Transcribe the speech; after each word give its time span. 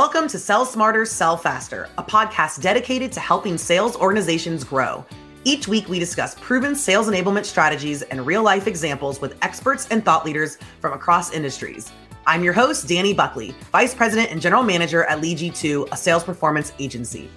Welcome 0.00 0.28
to 0.28 0.38
Sell 0.38 0.64
Smarter, 0.64 1.04
Sell 1.04 1.36
Faster, 1.36 1.86
a 1.98 2.02
podcast 2.02 2.62
dedicated 2.62 3.12
to 3.12 3.20
helping 3.20 3.58
sales 3.58 3.96
organizations 3.96 4.64
grow. 4.64 5.04
Each 5.44 5.68
week, 5.68 5.90
we 5.90 5.98
discuss 5.98 6.34
proven 6.36 6.74
sales 6.74 7.06
enablement 7.06 7.44
strategies 7.44 8.00
and 8.00 8.24
real 8.24 8.42
life 8.42 8.66
examples 8.66 9.20
with 9.20 9.36
experts 9.42 9.86
and 9.90 10.02
thought 10.02 10.24
leaders 10.24 10.56
from 10.80 10.94
across 10.94 11.32
industries. 11.32 11.92
I'm 12.26 12.42
your 12.42 12.54
host, 12.54 12.88
Dani 12.88 13.14
Buckley, 13.14 13.54
Vice 13.72 13.94
President 13.94 14.30
and 14.30 14.40
General 14.40 14.62
Manager 14.62 15.04
at 15.04 15.20
LeadG2, 15.20 15.92
a 15.92 15.96
sales 15.98 16.24
performance 16.24 16.72
agency. 16.78 17.28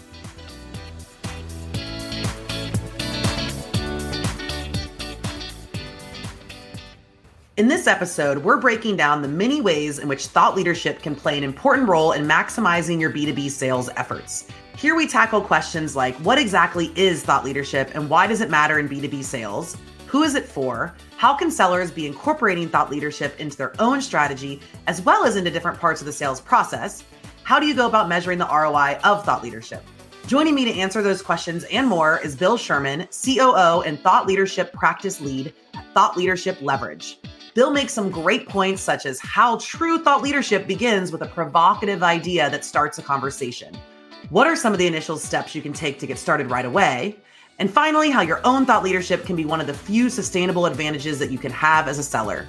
In 7.56 7.68
this 7.68 7.86
episode, 7.86 8.40
we're 8.40 8.58
breaking 8.58 8.96
down 8.96 9.22
the 9.22 9.28
many 9.28 9.62
ways 9.62 10.00
in 10.00 10.08
which 10.08 10.26
thought 10.26 10.56
leadership 10.56 11.04
can 11.04 11.14
play 11.14 11.38
an 11.38 11.44
important 11.44 11.88
role 11.88 12.14
in 12.14 12.26
maximizing 12.26 13.00
your 13.00 13.12
B2B 13.12 13.52
sales 13.52 13.92
efforts. 13.96 14.48
Here 14.76 14.96
we 14.96 15.06
tackle 15.06 15.40
questions 15.40 15.96
like 15.96 16.16
what 16.16 16.40
exactly 16.40 16.92
is 16.96 17.22
thought 17.22 17.46
leadership 17.46 17.92
and 17.94 18.10
why 18.10 18.26
does 18.26 18.42
it 18.42 18.50
matter 18.50 18.80
in 18.80 18.90
B2B 18.90 19.24
sales? 19.24 19.78
Who 20.08 20.24
is 20.24 20.34
it 20.34 20.46
for? 20.46 20.96
How 21.18 21.36
can 21.36 21.52
sellers 21.52 21.92
be 21.92 22.08
incorporating 22.08 22.70
thought 22.70 22.90
leadership 22.90 23.40
into 23.40 23.56
their 23.56 23.80
own 23.80 24.02
strategy 24.02 24.60
as 24.88 25.04
well 25.04 25.24
as 25.24 25.36
into 25.36 25.52
different 25.52 25.80
parts 25.80 26.02
of 26.02 26.08
the 26.08 26.12
sales 26.12 26.42
process? 26.42 27.04
How 27.44 27.60
do 27.60 27.68
you 27.68 27.76
go 27.76 27.86
about 27.86 28.10
measuring 28.10 28.40
the 28.40 28.48
ROI 28.48 28.98
of 29.04 29.24
thought 29.24 29.44
leadership? 29.44 29.84
Joining 30.26 30.56
me 30.56 30.66
to 30.66 30.74
answer 30.74 31.04
those 31.04 31.22
questions 31.22 31.66
and 31.66 31.88
more 31.88 32.20
is 32.24 32.36
Bill 32.36 32.58
Sherman, 32.58 33.08
COO 33.12 33.84
and 33.86 34.00
Thought 34.00 34.26
Leadership 34.26 34.74
Practice 34.74 35.22
Lead 35.22 35.54
at 35.76 35.86
Thought 35.94 36.18
Leadership 36.18 36.58
Leverage. 36.60 37.20
Bill 37.54 37.70
makes 37.70 37.94
some 37.94 38.10
great 38.10 38.50
points, 38.50 38.82
such 38.82 39.06
as 39.06 39.20
how 39.20 39.58
true 39.60 40.00
thought 40.00 40.24
leadership 40.24 40.66
begins 40.66 41.12
with 41.12 41.22
a 41.22 41.28
provocative 41.28 42.02
idea 42.02 42.50
that 42.50 42.66
starts 42.66 42.98
a 42.98 43.04
conversation. 43.04 43.78
What 44.32 44.48
are 44.48 44.56
some 44.56 44.74
of 44.74 44.80
the 44.80 44.88
initial 44.88 45.18
steps 45.18 45.54
you 45.54 45.62
can 45.62 45.72
take 45.72 46.00
to 46.00 46.08
get 46.08 46.18
started 46.18 46.50
right 46.50 46.66
away? 46.66 47.16
And 47.60 47.70
finally, 47.70 48.10
how 48.10 48.22
your 48.22 48.42
own 48.44 48.66
thought 48.66 48.84
leadership 48.84 49.24
can 49.24 49.36
be 49.36 49.46
one 49.46 49.62
of 49.62 49.68
the 49.68 49.74
few 49.74 50.10
sustainable 50.10 50.66
advantages 50.66 51.20
that 51.20 51.30
you 51.30 51.38
can 51.38 51.52
have 51.52 51.88
as 51.88 52.00
a 52.00 52.04
seller. 52.04 52.48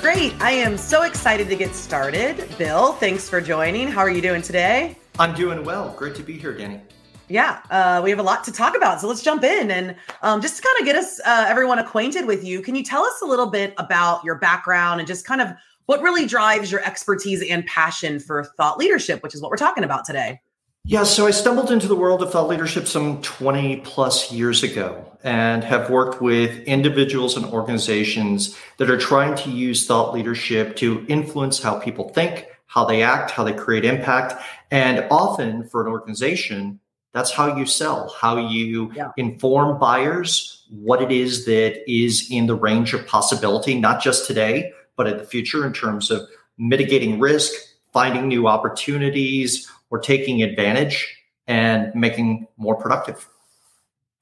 Great. 0.00 0.32
I 0.40 0.52
am 0.52 0.78
so 0.78 1.02
excited 1.02 1.48
to 1.48 1.56
get 1.56 1.74
started. 1.74 2.56
Bill, 2.56 2.92
thanks 2.92 3.28
for 3.28 3.40
joining. 3.40 3.88
How 3.88 4.02
are 4.02 4.10
you 4.10 4.22
doing 4.22 4.42
today? 4.42 4.96
I'm 5.18 5.34
doing 5.34 5.64
well. 5.64 5.94
Great 5.96 6.14
to 6.16 6.22
be 6.22 6.32
here, 6.32 6.52
Dani. 6.52 6.80
Yeah, 7.28 7.60
uh, 7.70 8.00
we 8.04 8.10
have 8.10 8.18
a 8.18 8.22
lot 8.22 8.44
to 8.44 8.52
talk 8.52 8.76
about, 8.76 9.00
so 9.00 9.08
let's 9.08 9.22
jump 9.22 9.44
in 9.44 9.70
and 9.70 9.96
um, 10.22 10.42
just 10.42 10.56
to 10.56 10.62
kind 10.62 10.78
of 10.80 10.84
get 10.84 10.96
us 10.96 11.20
uh, 11.24 11.46
everyone 11.48 11.78
acquainted 11.78 12.26
with 12.26 12.44
you. 12.44 12.60
Can 12.60 12.74
you 12.74 12.82
tell 12.82 13.02
us 13.02 13.22
a 13.22 13.24
little 13.24 13.46
bit 13.46 13.72
about 13.78 14.22
your 14.24 14.34
background 14.34 15.00
and 15.00 15.06
just 15.06 15.24
kind 15.26 15.40
of 15.40 15.48
what 15.86 16.02
really 16.02 16.26
drives 16.26 16.70
your 16.70 16.82
expertise 16.84 17.42
and 17.48 17.64
passion 17.66 18.18
for 18.18 18.44
thought 18.56 18.76
leadership, 18.76 19.22
which 19.22 19.34
is 19.34 19.40
what 19.40 19.50
we're 19.50 19.56
talking 19.56 19.84
about 19.84 20.04
today? 20.04 20.40
Yeah, 20.86 21.04
so 21.04 21.26
I 21.26 21.30
stumbled 21.30 21.70
into 21.70 21.88
the 21.88 21.96
world 21.96 22.22
of 22.22 22.30
thought 22.30 22.48
leadership 22.48 22.86
some 22.86 23.22
20 23.22 23.76
plus 23.78 24.30
years 24.30 24.62
ago 24.62 25.10
and 25.22 25.64
have 25.64 25.88
worked 25.88 26.20
with 26.20 26.58
individuals 26.64 27.38
and 27.38 27.46
organizations 27.46 28.54
that 28.76 28.90
are 28.90 28.98
trying 28.98 29.34
to 29.36 29.50
use 29.50 29.86
thought 29.86 30.12
leadership 30.12 30.76
to 30.76 31.06
influence 31.08 31.62
how 31.62 31.78
people 31.78 32.10
think, 32.10 32.46
how 32.74 32.84
they 32.84 33.02
act, 33.04 33.30
how 33.30 33.44
they 33.44 33.52
create 33.52 33.84
impact. 33.84 34.34
And 34.72 35.06
often 35.08 35.62
for 35.68 35.80
an 35.80 35.86
organization, 35.86 36.80
that's 37.12 37.30
how 37.30 37.56
you 37.56 37.66
sell, 37.66 38.12
how 38.20 38.36
you 38.36 38.90
yeah. 38.96 39.12
inform 39.16 39.78
buyers 39.78 40.66
what 40.70 41.00
it 41.00 41.12
is 41.12 41.44
that 41.44 41.88
is 41.88 42.26
in 42.32 42.46
the 42.46 42.56
range 42.56 42.92
of 42.92 43.06
possibility, 43.06 43.78
not 43.78 44.02
just 44.02 44.26
today, 44.26 44.72
but 44.96 45.06
in 45.06 45.18
the 45.18 45.24
future 45.24 45.64
in 45.64 45.72
terms 45.72 46.10
of 46.10 46.28
mitigating 46.58 47.20
risk, 47.20 47.52
finding 47.92 48.26
new 48.26 48.48
opportunities, 48.48 49.70
or 49.90 50.00
taking 50.00 50.42
advantage 50.42 51.16
and 51.46 51.94
making 51.94 52.48
more 52.56 52.74
productive. 52.74 53.28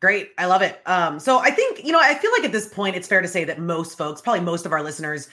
Great. 0.00 0.30
I 0.36 0.44
love 0.44 0.60
it. 0.60 0.78
Um, 0.84 1.18
so 1.18 1.38
I 1.38 1.52
think, 1.52 1.84
you 1.84 1.92
know, 1.92 2.00
I 2.00 2.14
feel 2.16 2.32
like 2.32 2.44
at 2.44 2.52
this 2.52 2.68
point, 2.68 2.96
it's 2.96 3.08
fair 3.08 3.22
to 3.22 3.28
say 3.28 3.44
that 3.44 3.60
most 3.60 3.96
folks, 3.96 4.20
probably 4.20 4.40
most 4.40 4.66
of 4.66 4.72
our 4.72 4.82
listeners, 4.82 5.30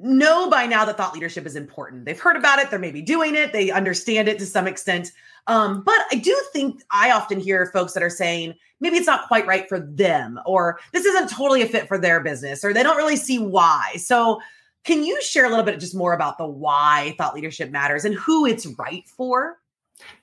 know 0.00 0.48
by 0.50 0.66
now 0.66 0.84
that 0.84 0.96
thought 0.96 1.14
leadership 1.14 1.46
is 1.46 1.56
important. 1.56 2.04
They've 2.04 2.18
heard 2.18 2.36
about 2.36 2.58
it, 2.58 2.70
they're 2.70 2.78
maybe 2.78 3.02
doing 3.02 3.34
it, 3.34 3.52
they 3.52 3.70
understand 3.70 4.28
it 4.28 4.38
to 4.38 4.46
some 4.46 4.66
extent. 4.66 5.12
Um, 5.46 5.82
but 5.82 6.00
I 6.10 6.16
do 6.16 6.38
think 6.52 6.82
I 6.90 7.10
often 7.10 7.40
hear 7.40 7.66
folks 7.66 7.92
that 7.94 8.02
are 8.02 8.10
saying 8.10 8.54
maybe 8.80 8.96
it's 8.96 9.06
not 9.06 9.28
quite 9.28 9.46
right 9.46 9.68
for 9.68 9.80
them, 9.80 10.40
or 10.46 10.78
this 10.92 11.04
isn't 11.04 11.30
totally 11.30 11.62
a 11.62 11.66
fit 11.66 11.88
for 11.88 11.98
their 11.98 12.20
business, 12.20 12.64
or 12.64 12.72
they 12.72 12.82
don't 12.82 12.96
really 12.96 13.16
see 13.16 13.38
why. 13.38 13.94
So, 13.96 14.40
can 14.84 15.04
you 15.04 15.20
share 15.22 15.44
a 15.44 15.48
little 15.48 15.64
bit 15.64 15.78
just 15.78 15.94
more 15.94 16.12
about 16.12 16.38
the 16.38 16.46
why 16.46 17.14
thought 17.16 17.36
leadership 17.36 17.70
matters 17.70 18.04
and 18.04 18.16
who 18.16 18.46
it's 18.46 18.66
right 18.66 19.08
for? 19.08 19.58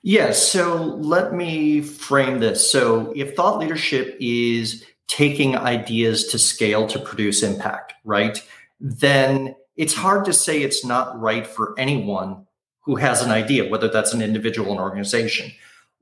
Yes. 0.02 0.50
So 0.50 0.76
let 0.76 1.32
me 1.32 1.80
frame 1.80 2.40
this. 2.40 2.70
So 2.70 3.12
if 3.16 3.34
thought 3.34 3.58
leadership 3.58 4.16
is 4.20 4.84
taking 5.08 5.56
ideas 5.56 6.26
to 6.28 6.38
scale 6.38 6.86
to 6.88 6.98
produce 6.98 7.42
impact, 7.42 7.94
right? 8.04 8.42
Then 8.80 9.54
it's 9.76 9.94
hard 9.94 10.24
to 10.24 10.32
say 10.32 10.62
it's 10.62 10.84
not 10.84 11.18
right 11.20 11.46
for 11.46 11.74
anyone 11.78 12.46
who 12.80 12.96
has 12.96 13.22
an 13.22 13.30
idea, 13.30 13.68
whether 13.68 13.88
that's 13.88 14.12
an 14.12 14.22
individual 14.22 14.70
or 14.70 14.72
an 14.72 14.78
organization. 14.78 15.52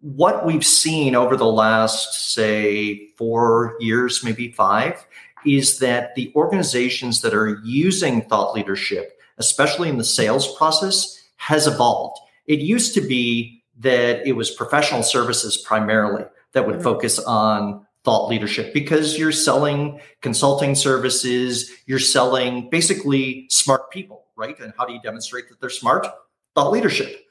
What 0.01 0.47
we've 0.47 0.65
seen 0.65 1.17
over 1.17 1.37
the 1.37 1.47
last, 1.47 2.33
say, 2.33 3.11
four 3.17 3.77
years, 3.81 4.23
maybe 4.23 4.53
five, 4.53 5.05
is 5.45 5.81
that 5.81 6.15
the 6.15 6.33
organizations 6.37 7.21
that 7.23 7.35
are 7.35 7.61
using 7.65 8.23
thought 8.23 8.55
leadership, 8.55 9.21
especially 9.39 9.89
in 9.89 9.99
the 9.99 10.05
sales 10.05 10.57
process, 10.57 11.21
has 11.37 11.67
evolved. 11.67 12.19
It 12.47 12.61
used 12.61 12.95
to 12.95 13.01
be 13.01 13.63
that 13.79 14.27
it 14.27 14.33
was 14.33 14.51
professional 14.51 15.03
services 15.03 15.57
primarily 15.57 16.25
that 16.53 16.67
would 16.67 16.77
mm-hmm. 16.77 16.85
focus 16.85 17.19
on 17.19 17.87
thought 18.05 18.29
leadership 18.29 18.73
because 18.73 19.19
you're 19.19 19.33
selling 19.33 20.01
consulting 20.23 20.75
services, 20.75 21.71
you're 21.87 21.99
selling 21.99 22.71
basically 22.71 23.47
smart 23.51 23.91
people, 23.91 24.27
right? 24.37 24.59
And 24.61 24.73
how 24.79 24.85
do 24.85 24.93
you 24.93 25.01
demonstrate 25.03 25.49
that 25.49 25.61
they're 25.61 25.71
smart? 25.71 26.07
Thought 26.55 26.71
leadership. 26.71 27.27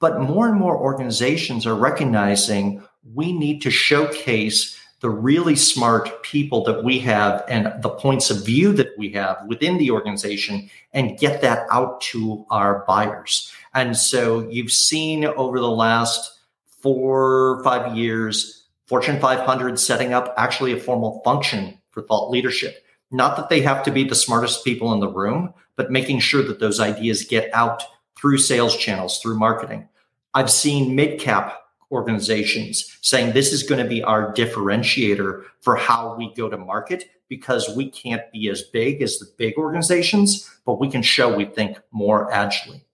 But 0.00 0.20
more 0.20 0.48
and 0.48 0.58
more 0.58 0.76
organizations 0.76 1.66
are 1.66 1.76
recognizing 1.76 2.82
we 3.14 3.32
need 3.32 3.62
to 3.62 3.70
showcase 3.70 4.78
the 5.02 5.10
really 5.10 5.56
smart 5.56 6.22
people 6.22 6.62
that 6.62 6.84
we 6.84 6.98
have 7.00 7.44
and 7.48 7.72
the 7.82 7.90
points 7.90 8.30
of 8.30 8.44
view 8.44 8.72
that 8.72 8.96
we 8.96 9.10
have 9.10 9.36
within 9.48 9.76
the 9.78 9.90
organization 9.90 10.70
and 10.92 11.18
get 11.18 11.42
that 11.42 11.66
out 11.70 12.00
to 12.00 12.46
our 12.50 12.84
buyers. 12.86 13.52
And 13.74 13.96
so 13.96 14.48
you've 14.48 14.70
seen 14.70 15.24
over 15.24 15.58
the 15.58 15.70
last 15.70 16.38
four, 16.66 17.62
five 17.64 17.96
years, 17.96 18.61
Fortune 18.92 19.18
500 19.20 19.80
setting 19.80 20.12
up 20.12 20.34
actually 20.36 20.74
a 20.74 20.78
formal 20.78 21.22
function 21.24 21.78
for 21.92 22.02
thought 22.02 22.28
leadership. 22.28 22.84
Not 23.10 23.38
that 23.38 23.48
they 23.48 23.62
have 23.62 23.82
to 23.84 23.90
be 23.90 24.04
the 24.04 24.14
smartest 24.14 24.66
people 24.66 24.92
in 24.92 25.00
the 25.00 25.08
room, 25.08 25.54
but 25.76 25.90
making 25.90 26.18
sure 26.18 26.42
that 26.42 26.60
those 26.60 26.78
ideas 26.78 27.24
get 27.24 27.48
out 27.54 27.82
through 28.20 28.36
sales 28.36 28.76
channels, 28.76 29.18
through 29.18 29.38
marketing. 29.38 29.88
I've 30.34 30.50
seen 30.50 30.94
mid 30.94 31.18
cap 31.18 31.62
organizations 31.90 32.98
saying 33.00 33.32
this 33.32 33.50
is 33.54 33.62
going 33.62 33.82
to 33.82 33.88
be 33.88 34.02
our 34.02 34.30
differentiator 34.34 35.44
for 35.62 35.74
how 35.74 36.14
we 36.14 36.34
go 36.34 36.50
to 36.50 36.58
market 36.58 37.08
because 37.30 37.74
we 37.74 37.90
can't 37.90 38.30
be 38.30 38.50
as 38.50 38.60
big 38.60 39.00
as 39.00 39.18
the 39.18 39.26
big 39.38 39.56
organizations, 39.56 40.54
but 40.66 40.78
we 40.78 40.90
can 40.90 41.00
show 41.00 41.34
we 41.34 41.46
think 41.46 41.78
more 41.92 42.30
agilely. 42.30 42.84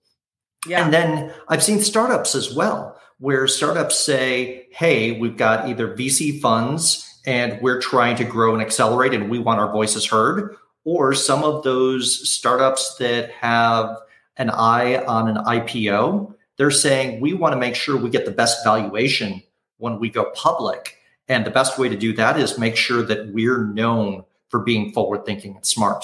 Yeah. 0.65 0.85
And 0.85 0.93
then 0.93 1.33
I've 1.49 1.61
seen 1.61 1.81
startups 1.81 2.35
as 2.35 2.55
well, 2.55 2.97
where 3.19 3.47
startups 3.47 3.97
say, 3.97 4.67
hey, 4.71 5.19
we've 5.19 5.37
got 5.37 5.67
either 5.67 5.95
VC 5.95 6.39
funds 6.39 7.21
and 7.25 7.61
we're 7.61 7.81
trying 7.81 8.15
to 8.15 8.23
grow 8.23 8.53
and 8.53 8.61
accelerate 8.61 9.13
and 9.13 9.29
we 9.29 9.39
want 9.39 9.59
our 9.59 9.71
voices 9.71 10.05
heard, 10.05 10.55
or 10.85 11.13
some 11.13 11.43
of 11.43 11.63
those 11.63 12.29
startups 12.29 12.95
that 12.95 13.31
have 13.31 13.97
an 14.37 14.49
eye 14.49 15.03
on 15.05 15.27
an 15.27 15.43
IPO 15.43 16.33
they're 16.59 16.69
saying 16.69 17.21
we 17.21 17.33
want 17.33 17.53
to 17.53 17.57
make 17.57 17.73
sure 17.73 17.95
we 17.95 18.09
get 18.09 18.25
the 18.25 18.31
best 18.31 18.65
valuation 18.65 19.41
when 19.77 19.97
we 19.97 20.09
go 20.09 20.29
public. 20.35 20.97
And 21.29 21.45
the 21.45 21.51
best 21.51 21.79
way 21.79 21.87
to 21.87 21.95
do 21.95 22.11
that 22.13 22.37
is 22.37 22.59
make 22.59 22.75
sure 22.75 23.01
that 23.03 23.29
we're 23.29 23.63
known 23.63 24.25
for 24.49 24.59
being 24.59 24.91
forward 24.91 25.25
thinking 25.25 25.55
and 25.55 25.65
smart. 25.65 26.03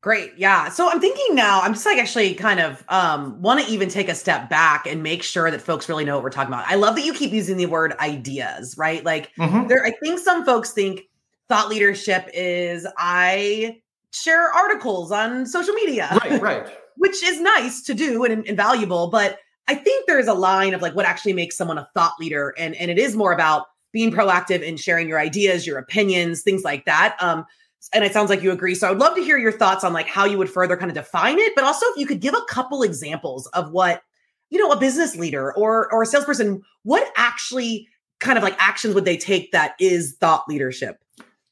Great. 0.00 0.34
Yeah. 0.36 0.68
So 0.68 0.88
I'm 0.88 1.00
thinking 1.00 1.34
now, 1.34 1.60
I'm 1.60 1.72
just 1.72 1.84
like 1.84 1.98
actually 1.98 2.34
kind 2.34 2.60
of 2.60 2.84
um, 2.88 3.42
want 3.42 3.64
to 3.64 3.70
even 3.70 3.88
take 3.88 4.08
a 4.08 4.14
step 4.14 4.48
back 4.48 4.86
and 4.86 5.02
make 5.02 5.24
sure 5.24 5.50
that 5.50 5.60
folks 5.60 5.88
really 5.88 6.04
know 6.04 6.14
what 6.14 6.22
we're 6.22 6.30
talking 6.30 6.52
about. 6.52 6.66
I 6.68 6.76
love 6.76 6.94
that 6.94 7.04
you 7.04 7.12
keep 7.12 7.32
using 7.32 7.56
the 7.56 7.66
word 7.66 7.94
ideas, 7.98 8.76
right? 8.78 9.04
Like 9.04 9.34
mm-hmm. 9.34 9.66
there, 9.66 9.84
I 9.84 9.90
think 10.02 10.20
some 10.20 10.44
folks 10.44 10.70
think 10.70 11.02
thought 11.48 11.68
leadership 11.68 12.30
is 12.32 12.86
I 12.96 13.80
share 14.14 14.52
articles 14.52 15.10
on 15.10 15.46
social 15.46 15.74
media. 15.74 16.16
Right, 16.22 16.40
right 16.40 16.68
which 16.98 17.22
is 17.22 17.40
nice 17.40 17.82
to 17.82 17.94
do 17.94 18.24
and, 18.24 18.46
and 18.46 18.56
valuable. 18.56 19.08
But 19.08 19.38
I 19.66 19.74
think 19.74 20.06
there 20.06 20.18
is 20.18 20.28
a 20.28 20.34
line 20.34 20.74
of 20.74 20.82
like 20.82 20.94
what 20.94 21.06
actually 21.06 21.32
makes 21.32 21.56
someone 21.56 21.78
a 21.78 21.88
thought 21.94 22.14
leader. 22.20 22.54
And, 22.58 22.74
and 22.74 22.90
it 22.90 22.98
is 22.98 23.16
more 23.16 23.32
about 23.32 23.66
being 23.92 24.10
proactive 24.10 24.60
in 24.60 24.76
sharing 24.76 25.08
your 25.08 25.18
ideas, 25.18 25.66
your 25.66 25.78
opinions, 25.78 26.42
things 26.42 26.62
like 26.62 26.84
that. 26.84 27.16
Um, 27.20 27.46
and 27.92 28.04
it 28.04 28.12
sounds 28.12 28.30
like 28.30 28.42
you 28.42 28.50
agree. 28.50 28.74
So 28.74 28.86
I 28.86 28.90
would 28.90 29.00
love 29.00 29.14
to 29.16 29.22
hear 29.22 29.38
your 29.38 29.52
thoughts 29.52 29.84
on 29.84 29.92
like 29.92 30.06
how 30.06 30.24
you 30.24 30.38
would 30.38 30.50
further 30.50 30.76
kind 30.76 30.90
of 30.90 30.94
define 30.94 31.38
it, 31.38 31.52
but 31.54 31.64
also 31.64 31.86
if 31.86 31.96
you 31.96 32.06
could 32.06 32.20
give 32.20 32.34
a 32.34 32.42
couple 32.48 32.82
examples 32.82 33.46
of 33.48 33.70
what, 33.70 34.02
you 34.50 34.58
know, 34.58 34.72
a 34.72 34.78
business 34.78 35.16
leader 35.16 35.54
or 35.54 35.92
or 35.92 36.02
a 36.02 36.06
salesperson, 36.06 36.62
what 36.82 37.10
actually 37.16 37.88
kind 38.20 38.36
of 38.36 38.44
like 38.44 38.56
actions 38.58 38.94
would 38.94 39.04
they 39.04 39.16
take 39.16 39.52
that 39.52 39.74
is 39.80 40.16
thought 40.20 40.44
leadership? 40.48 41.02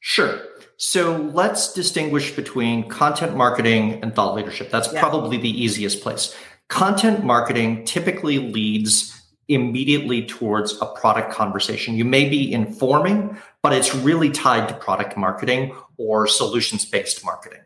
Sure. 0.00 0.40
So 0.76 1.17
let's 1.17 1.73
distinguish 1.73 2.32
between 2.37 2.88
content 2.88 3.37
marketing 3.37 4.00
and 4.02 4.14
thought 4.14 4.34
leadership. 4.34 4.70
That's 4.70 4.93
yeah. 4.93 5.00
probably 5.00 5.37
the 5.37 5.50
easiest 5.50 6.02
place. 6.02 6.37
Content 6.69 7.25
marketing 7.25 7.84
typically 7.84 8.38
leads 8.38 9.25
immediately 9.48 10.26
towards 10.26 10.81
a 10.81 10.87
product 10.87 11.32
conversation. 11.32 11.94
You 11.94 12.04
may 12.04 12.28
be 12.28 12.52
informing, 12.52 13.37
but 13.62 13.72
it's 13.72 13.94
really 13.94 14.31
tied 14.31 14.69
to 14.69 14.75
product 14.75 15.16
marketing 15.16 15.75
or 15.96 16.26
solutions 16.26 16.84
based 16.84 17.25
marketing. 17.25 17.60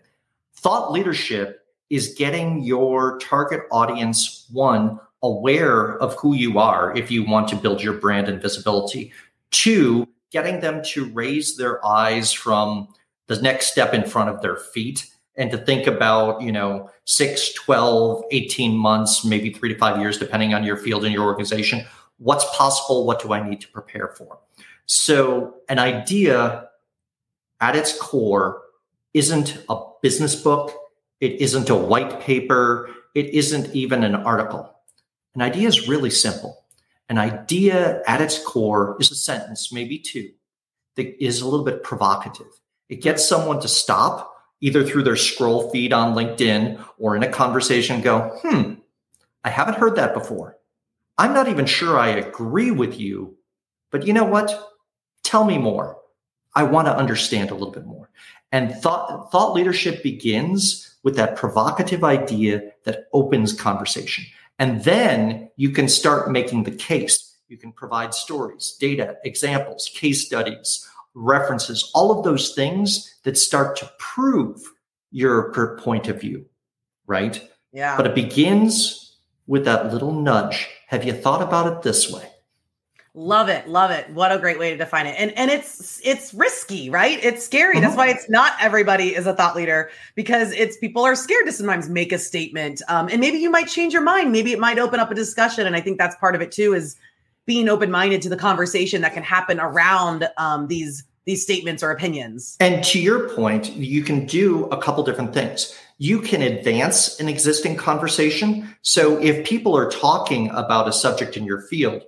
Thought 0.54 0.92
leadership 0.92 1.66
is 1.88 2.14
getting 2.14 2.62
your 2.62 3.18
target 3.18 3.62
audience, 3.72 4.46
one, 4.52 5.00
aware 5.22 5.98
of 5.98 6.14
who 6.16 6.34
you 6.34 6.58
are 6.58 6.96
if 6.96 7.10
you 7.10 7.24
want 7.24 7.48
to 7.48 7.56
build 7.56 7.82
your 7.82 7.94
brand 7.94 8.28
and 8.28 8.40
visibility, 8.40 9.12
two, 9.50 10.06
getting 10.30 10.60
them 10.60 10.82
to 10.84 11.06
raise 11.06 11.56
their 11.56 11.84
eyes 11.84 12.32
from 12.32 12.88
the 13.26 13.40
next 13.42 13.70
step 13.70 13.94
in 13.94 14.04
front 14.04 14.30
of 14.30 14.40
their 14.40 14.56
feet 14.56 15.06
and 15.40 15.50
to 15.50 15.56
think 15.56 15.86
about, 15.86 16.42
you 16.42 16.52
know, 16.52 16.90
6, 17.06 17.54
12, 17.54 18.24
18 18.30 18.76
months, 18.76 19.24
maybe 19.24 19.50
3 19.50 19.70
to 19.70 19.78
5 19.78 19.98
years 19.98 20.18
depending 20.18 20.52
on 20.52 20.62
your 20.62 20.76
field 20.76 21.02
and 21.02 21.14
your 21.14 21.24
organization, 21.24 21.82
what's 22.18 22.44
possible, 22.54 23.06
what 23.06 23.22
do 23.22 23.32
I 23.32 23.48
need 23.48 23.62
to 23.62 23.68
prepare 23.68 24.08
for? 24.08 24.38
So, 24.84 25.54
an 25.70 25.78
idea 25.78 26.68
at 27.58 27.74
its 27.74 27.96
core 27.96 28.60
isn't 29.14 29.64
a 29.70 29.80
business 30.02 30.36
book, 30.36 30.74
it 31.20 31.40
isn't 31.40 31.70
a 31.70 31.74
white 31.74 32.20
paper, 32.20 32.90
it 33.14 33.26
isn't 33.30 33.74
even 33.74 34.04
an 34.04 34.14
article. 34.14 34.70
An 35.34 35.40
idea 35.40 35.68
is 35.68 35.88
really 35.88 36.10
simple. 36.10 36.66
An 37.08 37.16
idea 37.16 38.02
at 38.06 38.20
its 38.20 38.44
core 38.44 38.98
is 39.00 39.10
a 39.10 39.14
sentence, 39.14 39.72
maybe 39.72 39.98
two, 39.98 40.30
that 40.96 41.24
is 41.24 41.40
a 41.40 41.48
little 41.48 41.64
bit 41.64 41.82
provocative. 41.82 42.60
It 42.90 43.00
gets 43.00 43.26
someone 43.26 43.60
to 43.60 43.68
stop, 43.68 44.29
either 44.60 44.84
through 44.84 45.02
their 45.02 45.16
scroll 45.16 45.70
feed 45.70 45.92
on 45.92 46.14
LinkedIn 46.14 46.84
or 46.98 47.16
in 47.16 47.22
a 47.22 47.28
conversation, 47.28 48.00
go, 48.00 48.38
hmm, 48.42 48.74
I 49.44 49.50
haven't 49.50 49.78
heard 49.78 49.96
that 49.96 50.14
before. 50.14 50.56
I'm 51.18 51.32
not 51.32 51.48
even 51.48 51.66
sure 51.66 51.98
I 51.98 52.08
agree 52.08 52.70
with 52.70 52.98
you, 52.98 53.36
but 53.90 54.06
you 54.06 54.12
know 54.12 54.24
what? 54.24 54.72
Tell 55.22 55.44
me 55.44 55.58
more. 55.58 55.98
I 56.54 56.62
want 56.64 56.86
to 56.86 56.96
understand 56.96 57.50
a 57.50 57.54
little 57.54 57.72
bit 57.72 57.86
more. 57.86 58.10
And 58.52 58.74
thought, 58.74 59.30
thought 59.30 59.54
leadership 59.54 60.02
begins 60.02 60.96
with 61.02 61.16
that 61.16 61.36
provocative 61.36 62.04
idea 62.04 62.72
that 62.84 63.06
opens 63.12 63.52
conversation. 63.52 64.24
And 64.58 64.84
then 64.84 65.50
you 65.56 65.70
can 65.70 65.88
start 65.88 66.30
making 66.30 66.64
the 66.64 66.70
case. 66.70 67.36
You 67.48 67.56
can 67.56 67.72
provide 67.72 68.12
stories, 68.14 68.76
data, 68.78 69.16
examples, 69.24 69.90
case 69.94 70.26
studies, 70.26 70.88
references, 71.14 71.90
all 71.94 72.16
of 72.16 72.24
those 72.24 72.54
things 72.54 73.18
that 73.24 73.36
start 73.36 73.76
to 73.76 73.90
prove 73.98 74.60
your 75.10 75.76
point 75.78 76.08
of 76.08 76.20
view, 76.20 76.44
right? 77.06 77.48
Yeah. 77.72 77.96
But 77.96 78.06
it 78.06 78.14
begins 78.14 79.16
with 79.46 79.64
that 79.64 79.92
little 79.92 80.12
nudge. 80.12 80.68
Have 80.88 81.04
you 81.04 81.12
thought 81.12 81.42
about 81.42 81.66
it 81.66 81.82
this 81.82 82.10
way? 82.10 82.30
Love 83.12 83.48
it, 83.48 83.68
love 83.68 83.90
it. 83.90 84.08
What 84.10 84.30
a 84.30 84.38
great 84.38 84.56
way 84.56 84.70
to 84.70 84.76
define 84.76 85.04
it. 85.04 85.16
And 85.18 85.32
and 85.32 85.50
it's 85.50 86.00
it's 86.04 86.32
risky, 86.32 86.88
right? 86.90 87.18
It's 87.24 87.44
scary. 87.44 87.74
Mm-hmm. 87.74 87.82
That's 87.82 87.96
why 87.96 88.06
it's 88.06 88.30
not 88.30 88.52
everybody 88.60 89.16
is 89.16 89.26
a 89.26 89.34
thought 89.34 89.56
leader 89.56 89.90
because 90.14 90.52
it's 90.52 90.76
people 90.76 91.02
are 91.02 91.16
scared 91.16 91.44
to 91.46 91.52
sometimes 91.52 91.88
make 91.88 92.12
a 92.12 92.18
statement. 92.18 92.82
Um, 92.86 93.08
and 93.08 93.20
maybe 93.20 93.38
you 93.38 93.50
might 93.50 93.66
change 93.66 93.92
your 93.92 94.02
mind. 94.02 94.30
Maybe 94.30 94.52
it 94.52 94.60
might 94.60 94.78
open 94.78 95.00
up 95.00 95.10
a 95.10 95.14
discussion. 95.16 95.66
And 95.66 95.74
I 95.74 95.80
think 95.80 95.98
that's 95.98 96.14
part 96.16 96.36
of 96.36 96.40
it 96.40 96.52
too 96.52 96.72
is 96.72 96.94
being 97.50 97.68
open 97.68 97.90
minded 97.90 98.22
to 98.22 98.28
the 98.28 98.36
conversation 98.36 99.02
that 99.02 99.12
can 99.12 99.24
happen 99.24 99.58
around 99.58 100.28
um, 100.36 100.68
these 100.68 101.02
these 101.24 101.42
statements 101.42 101.82
or 101.82 101.90
opinions. 101.90 102.56
And 102.60 102.84
to 102.84 103.00
your 103.00 103.28
point, 103.30 103.72
you 103.72 104.04
can 104.04 104.24
do 104.24 104.66
a 104.66 104.80
couple 104.80 105.02
different 105.02 105.34
things. 105.34 105.76
You 105.98 106.20
can 106.20 106.42
advance 106.42 107.18
an 107.18 107.28
existing 107.28 107.76
conversation. 107.76 108.72
So 108.82 109.20
if 109.20 109.44
people 109.44 109.76
are 109.76 109.90
talking 109.90 110.48
about 110.50 110.86
a 110.86 110.92
subject 110.92 111.36
in 111.36 111.44
your 111.44 111.62
field, 111.62 112.04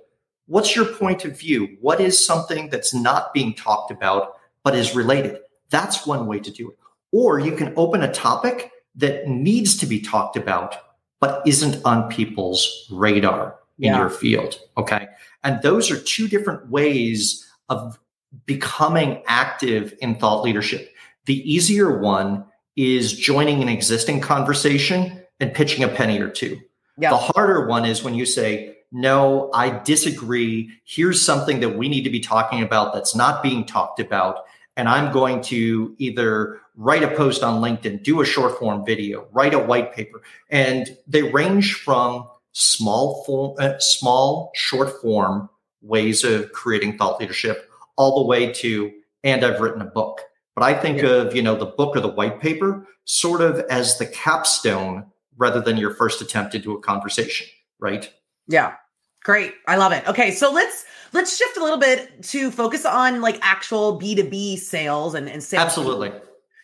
what's 0.47 0.77
your 0.77 0.85
point 0.85 1.25
of 1.25 1.37
view? 1.37 1.75
What 1.81 1.99
is 1.99 2.25
something 2.25 2.69
that's 2.69 2.93
not 2.93 3.33
being 3.33 3.53
talked 3.53 3.91
about 3.91 4.37
but 4.63 4.75
is 4.75 4.95
related? 4.95 5.39
That's 5.71 6.07
one 6.07 6.25
way 6.25 6.39
to 6.39 6.51
do 6.51 6.71
it. 6.71 6.77
Or 7.11 7.37
you 7.37 7.51
can 7.51 7.73
open 7.75 8.01
a 8.01 8.13
topic 8.13 8.71
that 8.95 9.27
needs 9.27 9.75
to 9.79 9.85
be 9.85 9.99
talked 9.99 10.37
about 10.37 10.77
but 11.19 11.45
isn't 11.45 11.81
on 11.83 12.09
people's 12.09 12.87
radar 12.91 13.57
in 13.79 13.85
yeah. 13.85 13.99
your 13.99 14.09
field. 14.09 14.59
Okay. 14.77 15.07
And 15.43 15.61
those 15.61 15.91
are 15.91 15.99
two 15.99 16.27
different 16.27 16.69
ways 16.69 17.45
of 17.69 17.99
becoming 18.45 19.21
active 19.27 19.93
in 20.01 20.15
thought 20.15 20.43
leadership. 20.43 20.89
The 21.25 21.49
easier 21.51 21.99
one 21.99 22.45
is 22.75 23.13
joining 23.13 23.61
an 23.61 23.69
existing 23.69 24.21
conversation 24.21 25.23
and 25.39 25.53
pitching 25.53 25.83
a 25.83 25.87
penny 25.87 26.19
or 26.19 26.29
two. 26.29 26.59
Yeah. 26.97 27.11
The 27.11 27.17
harder 27.17 27.67
one 27.67 27.85
is 27.85 28.03
when 28.03 28.15
you 28.15 28.25
say, 28.25 28.77
no, 28.91 29.49
I 29.53 29.79
disagree. 29.79 30.69
Here's 30.85 31.21
something 31.21 31.59
that 31.61 31.77
we 31.77 31.89
need 31.89 32.03
to 32.03 32.09
be 32.09 32.19
talking 32.19 32.61
about 32.61 32.93
that's 32.93 33.15
not 33.15 33.41
being 33.41 33.65
talked 33.65 33.99
about. 33.99 34.45
And 34.77 34.87
I'm 34.87 35.11
going 35.11 35.41
to 35.43 35.95
either 35.97 36.59
write 36.75 37.03
a 37.03 37.07
post 37.15 37.43
on 37.43 37.61
LinkedIn, 37.61 38.03
do 38.03 38.21
a 38.21 38.25
short 38.25 38.57
form 38.59 38.85
video, 38.85 39.27
write 39.31 39.53
a 39.53 39.59
white 39.59 39.93
paper. 39.93 40.21
And 40.49 40.97
they 41.07 41.23
range 41.23 41.75
from 41.75 42.27
small 42.53 43.23
form, 43.25 43.55
uh, 43.59 43.77
small 43.79 44.51
short 44.55 45.01
form 45.01 45.49
ways 45.81 46.23
of 46.23 46.51
creating 46.53 46.97
thought 46.97 47.19
leadership 47.19 47.69
all 47.97 48.23
the 48.23 48.27
way 48.27 48.51
to, 48.53 48.91
and 49.23 49.43
I've 49.43 49.59
written 49.59 49.81
a 49.81 49.85
book. 49.85 50.21
But 50.55 50.63
I 50.63 50.73
think 50.73 51.01
yeah. 51.01 51.09
of, 51.09 51.35
you 51.35 51.41
know, 51.41 51.55
the 51.55 51.65
book 51.65 51.95
or 51.95 51.99
the 51.99 52.07
white 52.07 52.39
paper 52.39 52.87
sort 53.05 53.41
of 53.41 53.59
as 53.69 53.97
the 53.97 54.05
capstone 54.05 55.05
rather 55.37 55.59
than 55.59 55.77
your 55.77 55.93
first 55.93 56.21
attempt 56.21 56.55
into 56.55 56.73
a 56.73 56.79
conversation, 56.79 57.47
right? 57.79 58.09
Yeah. 58.47 58.75
Great. 59.23 59.53
I 59.67 59.77
love 59.77 59.93
it. 59.93 60.07
Okay, 60.07 60.31
so 60.31 60.51
let's 60.51 60.85
let's 61.13 61.37
shift 61.37 61.57
a 61.57 61.63
little 61.63 61.79
bit 61.79 62.23
to 62.23 62.51
focus 62.51 62.85
on 62.85 63.21
like 63.21 63.39
actual 63.41 63.99
B2B 63.99 64.57
sales 64.57 65.15
and, 65.15 65.29
and 65.29 65.41
sales. 65.41 65.63
Absolutely. 65.63 66.11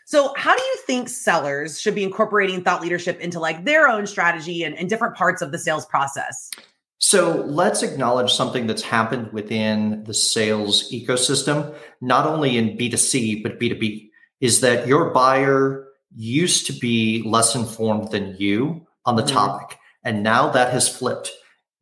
So 0.10 0.34
how 0.36 0.56
do 0.56 0.64
you 0.64 0.76
think 0.88 1.08
sellers 1.08 1.80
should 1.80 1.94
be 1.94 2.04
incorporating 2.04 2.64
thought 2.64 2.82
leadership 2.82 3.20
into 3.20 3.40
like 3.40 3.64
their 3.64 3.88
own 3.88 4.08
strategy 4.08 4.64
and, 4.64 4.76
and 4.76 4.90
different 4.90 5.14
parts 5.14 5.44
of 5.44 5.52
the 5.52 5.60
sales 5.60 5.86
process? 5.86 6.50
So 6.98 7.44
let's 7.46 7.84
acknowledge 7.84 8.34
something 8.34 8.66
that's 8.66 8.82
happened 8.82 9.32
within 9.34 10.04
the 10.06 10.16
sales 10.16 10.92
ecosystem, 10.92 11.76
not 12.02 12.26
only 12.26 12.58
in 12.58 12.76
B2C, 12.76 13.44
but 13.44 13.60
B2B, 13.60 14.10
is 14.42 14.62
that 14.62 14.88
your 14.88 15.12
buyer 15.12 15.86
used 16.16 16.66
to 16.66 16.74
be 16.74 17.22
less 17.24 17.54
informed 17.54 18.10
than 18.10 18.36
you 18.40 18.88
on 19.06 19.16
the 19.16 19.22
mm-hmm. 19.22 19.36
topic. 19.36 19.78
And 20.04 20.24
now 20.24 20.50
that 20.50 20.74
has 20.74 20.90
flipped. 20.90 21.30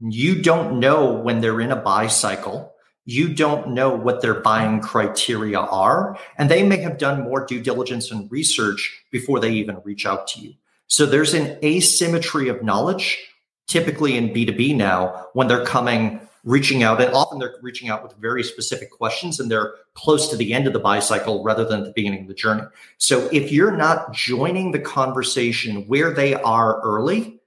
You 0.01 0.41
don't 0.41 0.81
know 0.81 1.13
when 1.13 1.39
they're 1.39 1.61
in 1.61 1.71
a 1.71 1.77
buy 1.77 2.07
cycle. 2.07 2.73
You 3.09 3.33
don't 3.33 3.69
know 3.69 3.89
what 3.89 4.21
their 4.21 4.41
buying 4.41 4.81
criteria 4.81 5.59
are. 5.59 6.19
And 6.37 6.51
they 6.51 6.61
may 6.61 6.81
have 6.81 6.97
done 6.97 7.23
more 7.23 7.45
due 7.45 7.61
diligence 7.61 8.11
and 8.11 8.29
research 8.29 9.01
before 9.11 9.39
they 9.39 9.51
even 9.53 9.79
reach 9.85 10.05
out 10.05 10.27
to 10.27 10.41
you. 10.41 10.53
So 10.87 11.05
there's 11.05 11.33
an 11.33 11.57
asymmetry 11.63 12.49
of 12.49 12.63
knowledge 12.63 13.17
typically 13.65 14.17
in 14.17 14.29
B2B 14.33 14.75
now 14.75 15.27
when 15.31 15.47
they're 15.47 15.65
coming, 15.65 16.19
reaching 16.43 16.83
out, 16.83 17.01
and 17.01 17.13
often 17.13 17.39
they're 17.39 17.55
reaching 17.61 17.87
out 17.87 18.03
with 18.03 18.13
very 18.17 18.43
specific 18.43 18.91
questions 18.91 19.39
and 19.39 19.49
they're 19.49 19.75
close 19.93 20.27
to 20.29 20.35
the 20.35 20.53
end 20.53 20.67
of 20.67 20.73
the 20.73 20.79
buy 20.79 20.99
cycle 20.99 21.43
rather 21.43 21.63
than 21.63 21.83
the 21.83 21.93
beginning 21.95 22.23
of 22.23 22.27
the 22.27 22.33
journey. 22.33 22.63
So 22.97 23.29
if 23.31 23.53
you're 23.53 23.75
not 23.75 24.11
joining 24.11 24.71
the 24.71 24.79
conversation 24.79 25.87
where 25.87 26.13
they 26.13 26.33
are 26.33 26.81
early, 26.81 27.39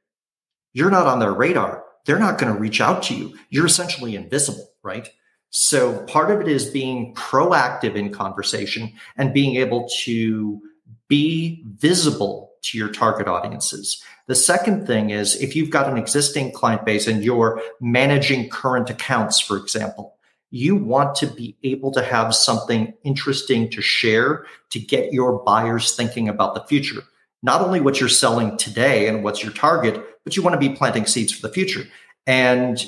you're 0.73 0.91
not 0.91 1.07
on 1.07 1.19
their 1.19 1.35
radar. 1.35 1.85
They're 2.07 2.19
not 2.19 2.39
going 2.39 2.55
to 2.55 2.59
reach 2.59 2.81
out 2.81 3.03
to 3.05 3.15
you. 3.15 3.39
You're 3.51 3.67
essentially 3.67 4.17
invisible, 4.17 4.71
right? 4.83 5.11
So 5.51 6.05
part 6.05 6.31
of 6.31 6.41
it 6.41 6.49
is 6.49 6.71
being 6.71 7.15
proactive 7.15 7.97
in 7.97 8.13
conversation 8.13 8.93
and 9.17 9.35
being 9.35 9.57
able 9.57 9.89
to 10.05 10.61
be 11.09 11.65
visible 11.67 12.53
to 12.63 12.79
your 12.79 12.89
target 12.89 13.27
audiences. 13.27 14.03
The 14.29 14.37
second 14.37 14.87
thing 14.87 15.11
is 15.11 15.35
if 15.43 15.57
you've 15.57 15.71
got 15.71 15.91
an 15.91 15.99
existing 15.99 16.53
client 16.53 16.85
base 16.85 17.09
and 17.09 17.25
you're 17.25 17.61
managing 17.81 18.49
current 18.49 18.91
accounts, 18.91 19.41
for 19.41 19.57
example, 19.57 20.15
you 20.51 20.77
want 20.77 21.15
to 21.17 21.27
be 21.27 21.57
able 21.65 21.91
to 21.93 22.03
have 22.03 22.35
something 22.35 22.93
interesting 23.03 23.71
to 23.71 23.81
share 23.81 24.47
to 24.71 24.79
get 24.79 25.13
your 25.13 25.43
buyers 25.43 25.97
thinking 25.97 26.29
about 26.29 26.55
the 26.55 26.65
future. 26.65 27.03
Not 27.43 27.61
only 27.61 27.81
what 27.81 27.99
you're 27.99 28.09
selling 28.09 28.57
today 28.57 29.09
and 29.09 29.25
what's 29.25 29.43
your 29.43 29.53
target, 29.53 30.05
but 30.25 30.37
you 30.37 30.43
want 30.43 30.61
to 30.61 30.69
be 30.69 30.75
planting 30.75 31.07
seeds 31.07 31.33
for 31.33 31.47
the 31.47 31.53
future. 31.53 31.85
And 32.27 32.85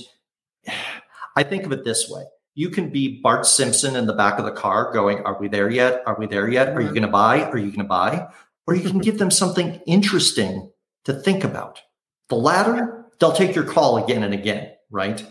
I 1.37 1.43
think 1.43 1.65
of 1.65 1.73
it 1.73 1.85
this 1.85 2.09
way 2.09 2.25
You 2.55 2.71
can 2.71 2.91
be 2.91 3.21
Bart 3.21 3.47
Simpson 3.47 3.97
in 3.97 4.07
the 4.07 4.13
back 4.13 4.39
of 4.39 4.45
the 4.45 4.53
car 4.53 4.93
going, 4.93 5.19
Are 5.25 5.39
we 5.39 5.49
there 5.49 5.71
yet? 5.71 6.03
Are 6.07 6.17
we 6.19 6.27
there 6.27 6.49
yet? 6.51 6.69
Are 6.69 6.81
you 6.81 6.89
mm-hmm. 6.89 6.95
going 6.95 7.07
to 7.07 7.09
buy? 7.09 7.43
Are 7.45 7.57
you 7.57 7.69
going 7.69 7.79
to 7.79 7.85
buy? 7.85 8.29
Or 8.67 8.75
you 8.75 8.89
can 8.89 8.99
give 8.99 9.19
them 9.19 9.31
something 9.31 9.81
interesting 9.87 10.71
to 11.05 11.13
think 11.13 11.45
about. 11.45 11.81
The 12.29 12.37
latter, 12.37 13.07
they'll 13.19 13.33
take 13.33 13.55
your 13.55 13.65
call 13.65 14.03
again 14.03 14.23
and 14.23 14.33
again, 14.33 14.73
right? 14.91 15.25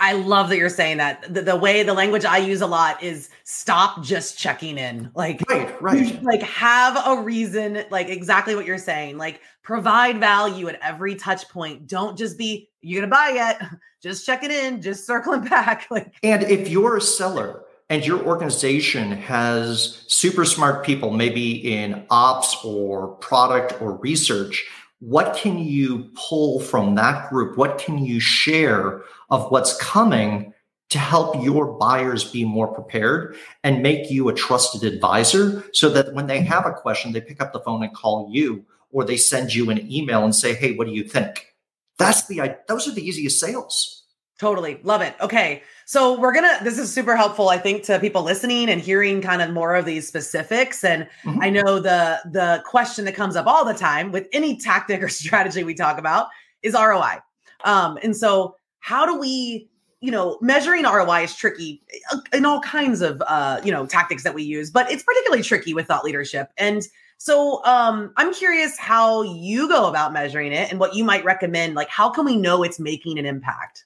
I 0.00 0.14
love 0.14 0.48
that 0.48 0.56
you're 0.56 0.70
saying 0.70 0.96
that. 0.96 1.32
The, 1.32 1.42
the, 1.42 1.56
way 1.56 1.82
the 1.82 1.92
language 1.92 2.24
I 2.24 2.38
use 2.38 2.62
a 2.62 2.66
lot 2.66 3.02
is 3.02 3.28
stop 3.44 4.02
just 4.02 4.38
checking 4.38 4.78
in. 4.78 5.10
Like 5.14 5.42
right, 5.50 5.82
right. 5.82 6.22
Like 6.22 6.42
have 6.42 6.96
a 7.06 7.22
reason, 7.22 7.84
like 7.90 8.08
exactly 8.08 8.56
what 8.56 8.64
you're 8.64 8.78
saying. 8.78 9.18
Like 9.18 9.42
provide 9.62 10.18
value 10.18 10.68
at 10.68 10.80
every 10.82 11.16
touch 11.16 11.46
point. 11.50 11.86
Don't 11.86 12.16
just 12.16 12.38
be 12.38 12.70
you're 12.80 13.02
gonna 13.02 13.10
buy 13.10 13.32
yet. 13.34 13.62
Just 14.02 14.24
check 14.24 14.42
it 14.42 14.50
in, 14.50 14.80
just 14.80 15.06
circling 15.06 15.44
back. 15.50 15.86
Like 15.90 16.14
and 16.22 16.42
if 16.44 16.70
you're 16.70 16.96
a 16.96 17.02
seller 17.02 17.64
and 17.90 18.02
your 18.06 18.24
organization 18.24 19.12
has 19.12 20.06
super 20.08 20.46
smart 20.46 20.86
people, 20.86 21.10
maybe 21.10 21.74
in 21.74 22.06
ops 22.08 22.56
or 22.64 23.08
product 23.16 23.78
or 23.82 23.96
research, 23.96 24.66
what 25.00 25.34
can 25.34 25.58
you 25.58 26.10
pull 26.14 26.60
from 26.60 26.94
that 26.94 27.28
group? 27.30 27.56
What 27.56 27.78
can 27.78 27.98
you 27.98 28.20
share 28.20 29.02
of 29.30 29.50
what's 29.50 29.76
coming 29.78 30.52
to 30.90 30.98
help 30.98 31.42
your 31.42 31.66
buyers 31.78 32.24
be 32.24 32.44
more 32.44 32.68
prepared 32.68 33.36
and 33.64 33.82
make 33.82 34.10
you 34.10 34.28
a 34.28 34.34
trusted 34.34 34.82
advisor 34.82 35.64
so 35.72 35.88
that 35.88 36.12
when 36.14 36.26
they 36.26 36.42
have 36.42 36.66
a 36.66 36.72
question, 36.72 37.12
they 37.12 37.20
pick 37.20 37.40
up 37.40 37.52
the 37.52 37.60
phone 37.60 37.82
and 37.82 37.94
call 37.94 38.28
you 38.30 38.64
or 38.92 39.04
they 39.04 39.16
send 39.16 39.54
you 39.54 39.70
an 39.70 39.90
email 39.90 40.24
and 40.24 40.34
say, 40.34 40.52
Hey, 40.52 40.74
what 40.74 40.86
do 40.86 40.92
you 40.92 41.04
think? 41.04 41.54
That's 41.98 42.26
the, 42.26 42.56
those 42.68 42.88
are 42.88 42.92
the 42.92 43.06
easiest 43.06 43.38
sales. 43.40 43.99
Totally. 44.40 44.80
Love 44.84 45.02
it. 45.02 45.14
Okay. 45.20 45.62
So 45.84 46.18
we're 46.18 46.32
going 46.32 46.46
to, 46.56 46.64
this 46.64 46.78
is 46.78 46.90
super 46.90 47.14
helpful, 47.14 47.50
I 47.50 47.58
think, 47.58 47.82
to 47.84 48.00
people 48.00 48.22
listening 48.22 48.70
and 48.70 48.80
hearing 48.80 49.20
kind 49.20 49.42
of 49.42 49.50
more 49.50 49.74
of 49.74 49.84
these 49.84 50.08
specifics. 50.08 50.82
And 50.82 51.06
mm-hmm. 51.24 51.42
I 51.42 51.50
know 51.50 51.78
the, 51.78 52.20
the 52.24 52.62
question 52.64 53.04
that 53.04 53.14
comes 53.14 53.36
up 53.36 53.46
all 53.46 53.66
the 53.66 53.74
time 53.74 54.12
with 54.12 54.28
any 54.32 54.56
tactic 54.60 55.02
or 55.02 55.10
strategy 55.10 55.62
we 55.62 55.74
talk 55.74 55.98
about 55.98 56.28
is 56.62 56.72
ROI. 56.72 57.18
Um, 57.64 57.98
and 58.02 58.16
so 58.16 58.56
how 58.78 59.04
do 59.04 59.18
we, 59.18 59.68
you 60.00 60.10
know, 60.10 60.38
measuring 60.40 60.84
ROI 60.84 61.24
is 61.24 61.36
tricky 61.36 61.82
uh, 62.10 62.20
in 62.32 62.46
all 62.46 62.60
kinds 62.60 63.02
of, 63.02 63.22
uh, 63.26 63.60
you 63.62 63.70
know, 63.70 63.84
tactics 63.84 64.22
that 64.22 64.32
we 64.32 64.42
use, 64.42 64.70
but 64.70 64.90
it's 64.90 65.02
particularly 65.02 65.42
tricky 65.42 65.74
with 65.74 65.86
thought 65.86 66.02
leadership. 66.02 66.48
And 66.56 66.82
so 67.18 67.62
um, 67.66 68.14
I'm 68.16 68.32
curious 68.32 68.78
how 68.78 69.20
you 69.20 69.68
go 69.68 69.86
about 69.86 70.14
measuring 70.14 70.52
it 70.54 70.70
and 70.70 70.80
what 70.80 70.94
you 70.94 71.04
might 71.04 71.26
recommend. 71.26 71.74
Like, 71.74 71.90
how 71.90 72.08
can 72.08 72.24
we 72.24 72.36
know 72.36 72.62
it's 72.62 72.80
making 72.80 73.18
an 73.18 73.26
impact? 73.26 73.84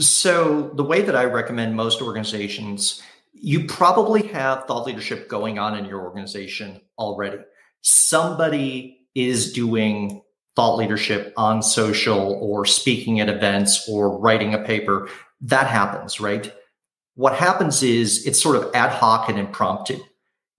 So, 0.00 0.70
the 0.74 0.82
way 0.82 1.02
that 1.02 1.14
I 1.14 1.24
recommend 1.24 1.76
most 1.76 2.00
organizations, 2.00 3.02
you 3.34 3.66
probably 3.66 4.28
have 4.28 4.64
thought 4.64 4.86
leadership 4.86 5.28
going 5.28 5.58
on 5.58 5.76
in 5.76 5.84
your 5.84 6.00
organization 6.00 6.80
already. 6.98 7.38
Somebody 7.82 9.06
is 9.14 9.52
doing 9.52 10.22
thought 10.56 10.76
leadership 10.76 11.34
on 11.36 11.62
social 11.62 12.38
or 12.40 12.64
speaking 12.64 13.20
at 13.20 13.28
events 13.28 13.86
or 13.90 14.18
writing 14.18 14.54
a 14.54 14.64
paper. 14.64 15.08
That 15.42 15.66
happens, 15.66 16.18
right? 16.18 16.50
What 17.14 17.34
happens 17.34 17.82
is 17.82 18.26
it's 18.26 18.42
sort 18.42 18.56
of 18.56 18.70
ad 18.74 18.92
hoc 18.92 19.28
and 19.28 19.38
impromptu, 19.38 19.98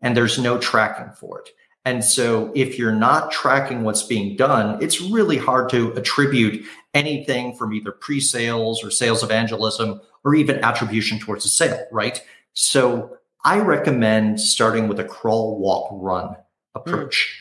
and 0.02 0.16
there's 0.16 0.38
no 0.38 0.60
tracking 0.60 1.14
for 1.16 1.40
it. 1.40 1.50
And 1.84 2.04
so 2.04 2.52
if 2.54 2.78
you're 2.78 2.92
not 2.92 3.32
tracking 3.32 3.84
what's 3.84 4.04
being 4.04 4.36
done, 4.36 4.82
it's 4.82 5.02
really 5.02 5.38
hard 5.38 5.70
to 5.72 5.92
attribute 5.94 6.64
anything 6.94 7.56
from 7.56 7.74
either 7.74 7.92
pre-sales 7.92 8.84
or 8.84 8.92
sales 8.92 9.24
evangelism 9.24 10.00
or 10.24 10.36
even 10.36 10.64
attribution 10.64 11.18
towards 11.18 11.46
a 11.46 11.50
sale, 11.50 11.84
right? 11.92 12.22
So 12.54 13.18
I 13.44 13.60
recommend 13.60 14.40
starting 14.40 14.88
with 14.88 15.00
a 15.00 15.04
crawl, 15.04 15.58
walk, 15.58 15.90
run 15.92 16.36
approach. 16.76 17.40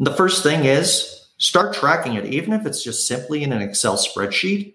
Mm. 0.00 0.06
The 0.06 0.14
first 0.14 0.42
thing 0.42 0.64
is 0.64 1.28
start 1.38 1.74
tracking 1.74 2.14
it, 2.14 2.26
even 2.26 2.52
if 2.54 2.64
it's 2.64 2.82
just 2.82 3.06
simply 3.06 3.42
in 3.42 3.52
an 3.52 3.60
Excel 3.60 3.96
spreadsheet. 3.96 4.74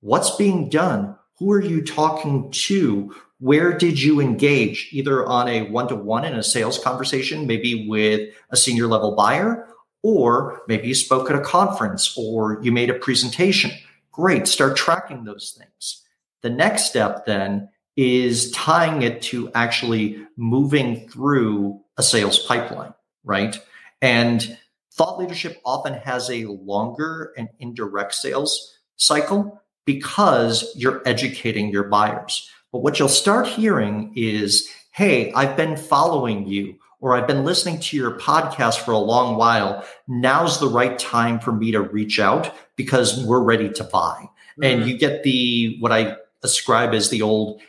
What's 0.00 0.36
being 0.36 0.68
done? 0.68 1.16
Who 1.38 1.50
are 1.52 1.62
you 1.62 1.82
talking 1.82 2.50
to? 2.50 3.14
Where 3.40 3.76
did 3.76 4.00
you 4.00 4.20
engage 4.20 4.88
either 4.92 5.26
on 5.26 5.48
a 5.48 5.62
one-to-one 5.70 6.24
in 6.24 6.34
a 6.34 6.42
sales 6.42 6.78
conversation 6.78 7.46
maybe 7.46 7.86
with 7.88 8.34
a 8.50 8.56
senior 8.56 8.86
level 8.86 9.14
buyer 9.14 9.68
or 10.02 10.62
maybe 10.68 10.88
you 10.88 10.94
spoke 10.94 11.30
at 11.30 11.36
a 11.36 11.40
conference 11.40 12.14
or 12.16 12.60
you 12.62 12.72
made 12.72 12.90
a 12.90 12.94
presentation? 12.94 13.70
Great 14.12 14.48
start 14.48 14.76
tracking 14.76 15.24
those 15.24 15.56
things. 15.58 16.04
The 16.42 16.50
next 16.50 16.86
step 16.86 17.26
then 17.26 17.68
is 17.96 18.50
tying 18.52 19.02
it 19.02 19.22
to 19.22 19.50
actually 19.54 20.24
moving 20.36 21.08
through 21.08 21.80
a 21.96 22.02
sales 22.02 22.38
pipeline 22.38 22.94
right? 23.28 23.60
And 24.02 24.58
thought 24.92 25.18
leadership 25.18 25.60
often 25.64 25.94
has 25.94 26.28
a 26.30 26.46
longer 26.46 27.32
and 27.36 27.48
indirect 27.60 28.14
sales 28.14 28.76
cycle 28.96 29.62
because 29.84 30.72
you're 30.74 31.02
educating 31.06 31.70
your 31.70 31.84
buyers 31.84 32.50
but 32.72 32.80
what 32.80 32.98
you'll 32.98 33.08
start 33.08 33.46
hearing 33.46 34.12
is, 34.14 34.68
hey, 34.90 35.32
I've 35.32 35.56
been 35.56 35.76
following 35.76 36.46
you 36.46 36.76
or 37.00 37.16
I've 37.16 37.26
been 37.26 37.44
listening 37.44 37.80
to 37.80 37.96
your 37.96 38.18
podcast 38.18 38.80
for 38.80 38.92
a 38.92 38.98
long 38.98 39.36
while. 39.36 39.84
Now's 40.06 40.58
the 40.58 40.68
right 40.68 40.98
time 40.98 41.38
for 41.38 41.52
me 41.52 41.70
to 41.72 41.80
reach 41.80 42.18
out 42.18 42.54
because 42.76 43.24
we're 43.24 43.42
ready 43.42 43.70
to 43.70 43.84
buy. 43.84 44.28
Mm-hmm. 44.58 44.64
And 44.64 44.86
you 44.88 44.98
get 44.98 45.22
the, 45.22 45.76
what 45.80 45.92
I 45.92 46.16
ascribe 46.42 46.94
as 46.94 47.10
the 47.10 47.22
old 47.22 47.60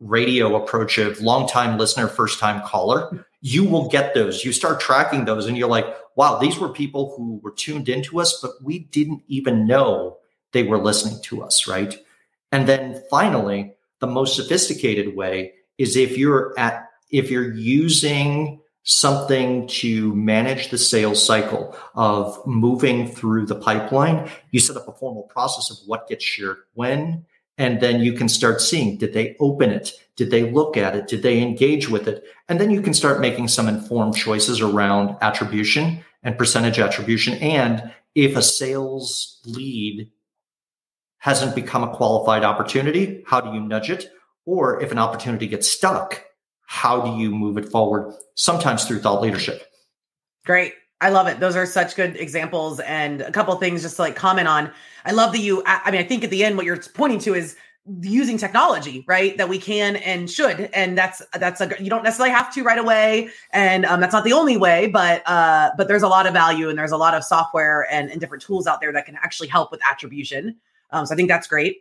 radio 0.00 0.60
approach 0.62 0.98
of 0.98 1.20
long 1.20 1.48
time 1.48 1.78
listener, 1.78 2.08
first 2.08 2.38
time 2.38 2.62
caller. 2.66 3.26
You 3.40 3.64
will 3.64 3.88
get 3.88 4.14
those. 4.14 4.44
You 4.44 4.52
start 4.52 4.80
tracking 4.80 5.24
those 5.24 5.46
and 5.46 5.56
you're 5.56 5.68
like, 5.68 5.86
wow, 6.16 6.38
these 6.38 6.58
were 6.58 6.68
people 6.68 7.14
who 7.16 7.40
were 7.42 7.52
tuned 7.52 7.88
into 7.88 8.20
us, 8.20 8.38
but 8.40 8.52
we 8.62 8.80
didn't 8.80 9.22
even 9.28 9.66
know 9.66 10.18
they 10.52 10.62
were 10.62 10.78
listening 10.78 11.20
to 11.22 11.42
us. 11.42 11.66
Right. 11.68 11.94
And 12.52 12.68
then 12.68 13.02
finally, 13.10 13.73
the 14.04 14.12
most 14.12 14.36
sophisticated 14.36 15.16
way 15.16 15.54
is 15.78 15.96
if 15.96 16.18
you're 16.18 16.52
at 16.58 16.90
if 17.10 17.30
you're 17.30 17.54
using 17.54 18.60
something 18.82 19.66
to 19.66 20.14
manage 20.14 20.68
the 20.68 20.76
sales 20.76 21.24
cycle 21.24 21.74
of 21.94 22.38
moving 22.46 23.08
through 23.08 23.46
the 23.46 23.54
pipeline 23.54 24.28
you 24.50 24.60
set 24.60 24.76
up 24.76 24.86
a 24.88 24.92
formal 24.92 25.22
process 25.22 25.70
of 25.70 25.78
what 25.86 26.06
gets 26.06 26.24
shared 26.24 26.58
when 26.74 27.24
and 27.56 27.80
then 27.80 28.00
you 28.00 28.12
can 28.12 28.28
start 28.28 28.60
seeing 28.60 28.98
did 28.98 29.12
they 29.12 29.36
open 29.38 29.70
it? 29.70 29.92
Did 30.16 30.30
they 30.30 30.50
look 30.50 30.76
at 30.76 30.96
it? 30.96 31.06
Did 31.06 31.22
they 31.22 31.40
engage 31.40 31.88
with 31.88 32.08
it? 32.08 32.24
And 32.48 32.60
then 32.60 32.70
you 32.70 32.80
can 32.82 32.94
start 32.94 33.20
making 33.20 33.48
some 33.48 33.68
informed 33.68 34.16
choices 34.16 34.60
around 34.60 35.16
attribution 35.22 36.04
and 36.22 36.38
percentage 36.38 36.78
attribution. 36.78 37.34
And 37.34 37.92
if 38.14 38.36
a 38.36 38.42
sales 38.42 39.40
lead 39.46 40.10
hasn't 41.24 41.54
become 41.54 41.82
a 41.82 41.88
qualified 41.88 42.44
opportunity, 42.44 43.24
how 43.26 43.40
do 43.40 43.50
you 43.54 43.58
nudge 43.58 43.88
it? 43.88 44.10
Or 44.44 44.82
if 44.82 44.92
an 44.92 44.98
opportunity 44.98 45.46
gets 45.46 45.66
stuck, 45.66 46.22
how 46.66 47.00
do 47.00 47.18
you 47.18 47.30
move 47.30 47.56
it 47.56 47.64
forward? 47.64 48.12
Sometimes 48.34 48.84
through 48.84 48.98
thought 48.98 49.22
leadership. 49.22 49.62
Great. 50.44 50.74
I 51.00 51.08
love 51.08 51.26
it. 51.26 51.40
Those 51.40 51.56
are 51.56 51.64
such 51.64 51.96
good 51.96 52.14
examples. 52.16 52.78
And 52.80 53.22
a 53.22 53.32
couple 53.32 53.56
things 53.56 53.80
just 53.80 53.96
to 53.96 54.02
like 54.02 54.16
comment 54.16 54.48
on. 54.48 54.70
I 55.06 55.12
love 55.12 55.32
that 55.32 55.38
you, 55.38 55.62
I 55.64 55.90
mean, 55.90 56.02
I 56.02 56.04
think 56.04 56.24
at 56.24 56.30
the 56.30 56.44
end, 56.44 56.58
what 56.58 56.66
you're 56.66 56.76
pointing 56.94 57.20
to 57.20 57.32
is 57.32 57.56
using 58.00 58.36
technology 58.36 59.04
right 59.08 59.36
that 59.36 59.48
we 59.48 59.58
can 59.58 59.96
and 59.96 60.30
should 60.30 60.70
and 60.72 60.96
that's 60.96 61.20
that's 61.34 61.60
a 61.60 61.70
you 61.78 61.90
don't 61.90 62.02
necessarily 62.02 62.34
have 62.34 62.50
to 62.50 62.62
right 62.62 62.78
away 62.78 63.28
and 63.52 63.84
um, 63.84 64.00
that's 64.00 64.14
not 64.14 64.24
the 64.24 64.32
only 64.32 64.56
way 64.56 64.86
but 64.86 65.22
uh 65.26 65.68
but 65.76 65.86
there's 65.86 66.02
a 66.02 66.08
lot 66.08 66.26
of 66.26 66.32
value 66.32 66.70
and 66.70 66.78
there's 66.78 66.92
a 66.92 66.96
lot 66.96 67.12
of 67.12 67.22
software 67.22 67.86
and, 67.92 68.10
and 68.10 68.22
different 68.22 68.42
tools 68.42 68.66
out 68.66 68.80
there 68.80 68.90
that 68.90 69.04
can 69.04 69.16
actually 69.16 69.48
help 69.48 69.70
with 69.70 69.82
attribution 69.86 70.56
um, 70.94 71.06
so 71.06 71.14
I 71.14 71.16
think 71.16 71.28
that's 71.28 71.46
great. 71.46 71.78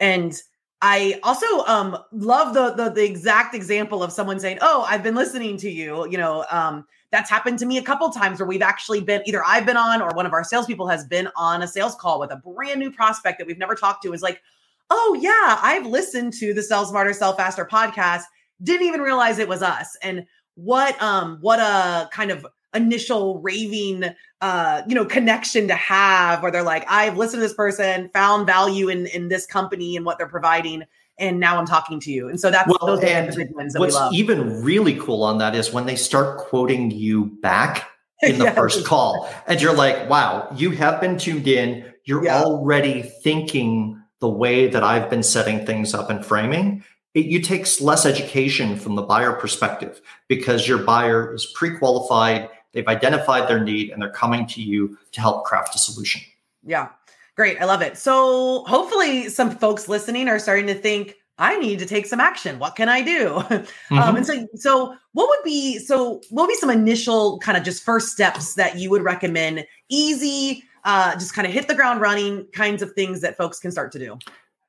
And 0.00 0.34
I 0.82 1.18
also 1.22 1.46
um, 1.66 1.96
love 2.12 2.52
the, 2.52 2.74
the, 2.74 2.90
the 2.90 3.04
exact 3.04 3.54
example 3.54 4.02
of 4.02 4.12
someone 4.12 4.38
saying, 4.38 4.58
"Oh, 4.60 4.84
I've 4.88 5.02
been 5.02 5.14
listening 5.14 5.56
to 5.58 5.70
you." 5.70 6.06
You 6.08 6.18
know, 6.18 6.44
um, 6.50 6.84
that's 7.10 7.30
happened 7.30 7.58
to 7.60 7.66
me 7.66 7.78
a 7.78 7.82
couple 7.82 8.10
times 8.10 8.38
where 8.38 8.46
we've 8.46 8.60
actually 8.60 9.00
been 9.00 9.22
either 9.24 9.42
I've 9.44 9.64
been 9.64 9.78
on 9.78 10.02
or 10.02 10.10
one 10.10 10.26
of 10.26 10.34
our 10.34 10.44
salespeople 10.44 10.86
has 10.88 11.06
been 11.06 11.28
on 11.36 11.62
a 11.62 11.66
sales 11.66 11.94
call 11.94 12.20
with 12.20 12.30
a 12.32 12.36
brand 12.36 12.80
new 12.80 12.90
prospect 12.90 13.38
that 13.38 13.46
we've 13.46 13.58
never 13.58 13.74
talked 13.74 14.02
to. 14.02 14.12
Is 14.12 14.20
like, 14.20 14.42
"Oh 14.90 15.18
yeah, 15.20 15.58
I've 15.62 15.86
listened 15.86 16.34
to 16.34 16.52
the 16.52 16.62
Sell 16.62 16.84
Smarter, 16.84 17.14
Sell 17.14 17.34
Faster 17.34 17.64
podcast. 17.64 18.24
Didn't 18.62 18.86
even 18.86 19.00
realize 19.00 19.38
it 19.38 19.48
was 19.48 19.62
us." 19.62 19.96
And 20.02 20.26
what 20.56 21.00
um 21.02 21.38
what 21.40 21.60
a 21.60 22.10
kind 22.12 22.30
of 22.30 22.46
initial 22.74 23.40
raving 23.40 24.04
uh 24.40 24.82
you 24.86 24.94
know 24.94 25.04
connection 25.04 25.68
to 25.68 25.74
have 25.74 26.42
where 26.42 26.50
they're 26.50 26.62
like 26.62 26.84
i've 26.88 27.16
listened 27.16 27.40
to 27.40 27.46
this 27.46 27.54
person 27.54 28.10
found 28.12 28.46
value 28.46 28.88
in 28.88 29.06
in 29.08 29.28
this 29.28 29.46
company 29.46 29.96
and 29.96 30.04
what 30.04 30.18
they're 30.18 30.26
providing 30.26 30.82
and 31.18 31.38
now 31.38 31.58
i'm 31.58 31.66
talking 31.66 32.00
to 32.00 32.10
you 32.10 32.28
and 32.28 32.40
so 32.40 32.50
that's 32.50 32.68
well, 32.68 32.96
those 32.96 33.04
and 33.04 33.32
the 33.32 33.36
big 33.36 33.54
ones 33.54 33.72
that 33.72 33.80
what's 33.80 33.94
we 33.94 34.00
love. 34.00 34.12
even 34.12 34.62
really 34.62 34.96
cool 34.96 35.22
on 35.22 35.38
that 35.38 35.54
is 35.54 35.72
when 35.72 35.86
they 35.86 35.96
start 35.96 36.38
quoting 36.38 36.90
you 36.90 37.26
back 37.42 37.88
in 38.22 38.38
the 38.38 38.50
first 38.52 38.86
call 38.86 39.28
and 39.46 39.60
you're 39.60 39.74
like 39.74 40.08
wow 40.08 40.48
you 40.56 40.70
have 40.70 41.00
been 41.00 41.18
tuned 41.18 41.46
in 41.46 41.84
you're 42.04 42.24
yeah. 42.24 42.42
already 42.42 43.02
thinking 43.02 44.02
the 44.20 44.28
way 44.28 44.68
that 44.68 44.82
I've 44.82 45.10
been 45.10 45.22
setting 45.22 45.66
things 45.66 45.92
up 45.92 46.08
and 46.08 46.24
framing, 46.24 46.82
it 47.14 47.26
you 47.26 47.40
takes 47.40 47.80
less 47.80 48.06
education 48.06 48.76
from 48.76 48.94
the 48.94 49.02
buyer 49.02 49.32
perspective 49.32 50.00
because 50.28 50.66
your 50.66 50.78
buyer 50.78 51.34
is 51.34 51.44
pre-qualified, 51.54 52.48
they've 52.74 52.86
identified 52.86 53.48
their 53.48 53.60
need, 53.60 53.90
and 53.90 54.02
they're 54.02 54.10
coming 54.10 54.46
to 54.48 54.60
you 54.60 54.98
to 55.12 55.20
help 55.20 55.44
craft 55.44 55.74
a 55.74 55.78
solution. 55.78 56.20
Yeah. 56.64 56.88
Great. 57.36 57.60
I 57.60 57.64
love 57.64 57.82
it. 57.82 57.96
So 57.96 58.64
hopefully 58.64 59.28
some 59.28 59.50
folks 59.50 59.88
listening 59.88 60.28
are 60.28 60.38
starting 60.38 60.66
to 60.68 60.74
think, 60.74 61.16
I 61.36 61.58
need 61.58 61.80
to 61.80 61.86
take 61.86 62.06
some 62.06 62.20
action. 62.20 62.60
What 62.60 62.76
can 62.76 62.88
I 62.88 63.02
do? 63.02 63.42
Mm-hmm. 63.90 63.98
Um, 63.98 64.16
and 64.16 64.26
so, 64.26 64.46
so 64.54 64.96
what 65.12 65.28
would 65.28 65.44
be 65.44 65.78
so? 65.78 66.22
What 66.30 66.44
would 66.44 66.48
be 66.48 66.56
some 66.56 66.70
initial 66.70 67.38
kind 67.40 67.58
of 67.58 67.64
just 67.64 67.82
first 67.82 68.08
steps 68.08 68.54
that 68.54 68.78
you 68.78 68.88
would 68.88 69.02
recommend? 69.02 69.66
Easy, 69.90 70.64
uh, 70.84 71.12
just 71.14 71.34
kind 71.34 71.46
of 71.46 71.52
hit 71.52 71.68
the 71.68 71.74
ground 71.74 72.00
running 72.00 72.46
kinds 72.54 72.82
of 72.82 72.92
things 72.92 73.20
that 73.20 73.36
folks 73.36 73.58
can 73.58 73.70
start 73.70 73.92
to 73.92 73.98
do. 73.98 74.18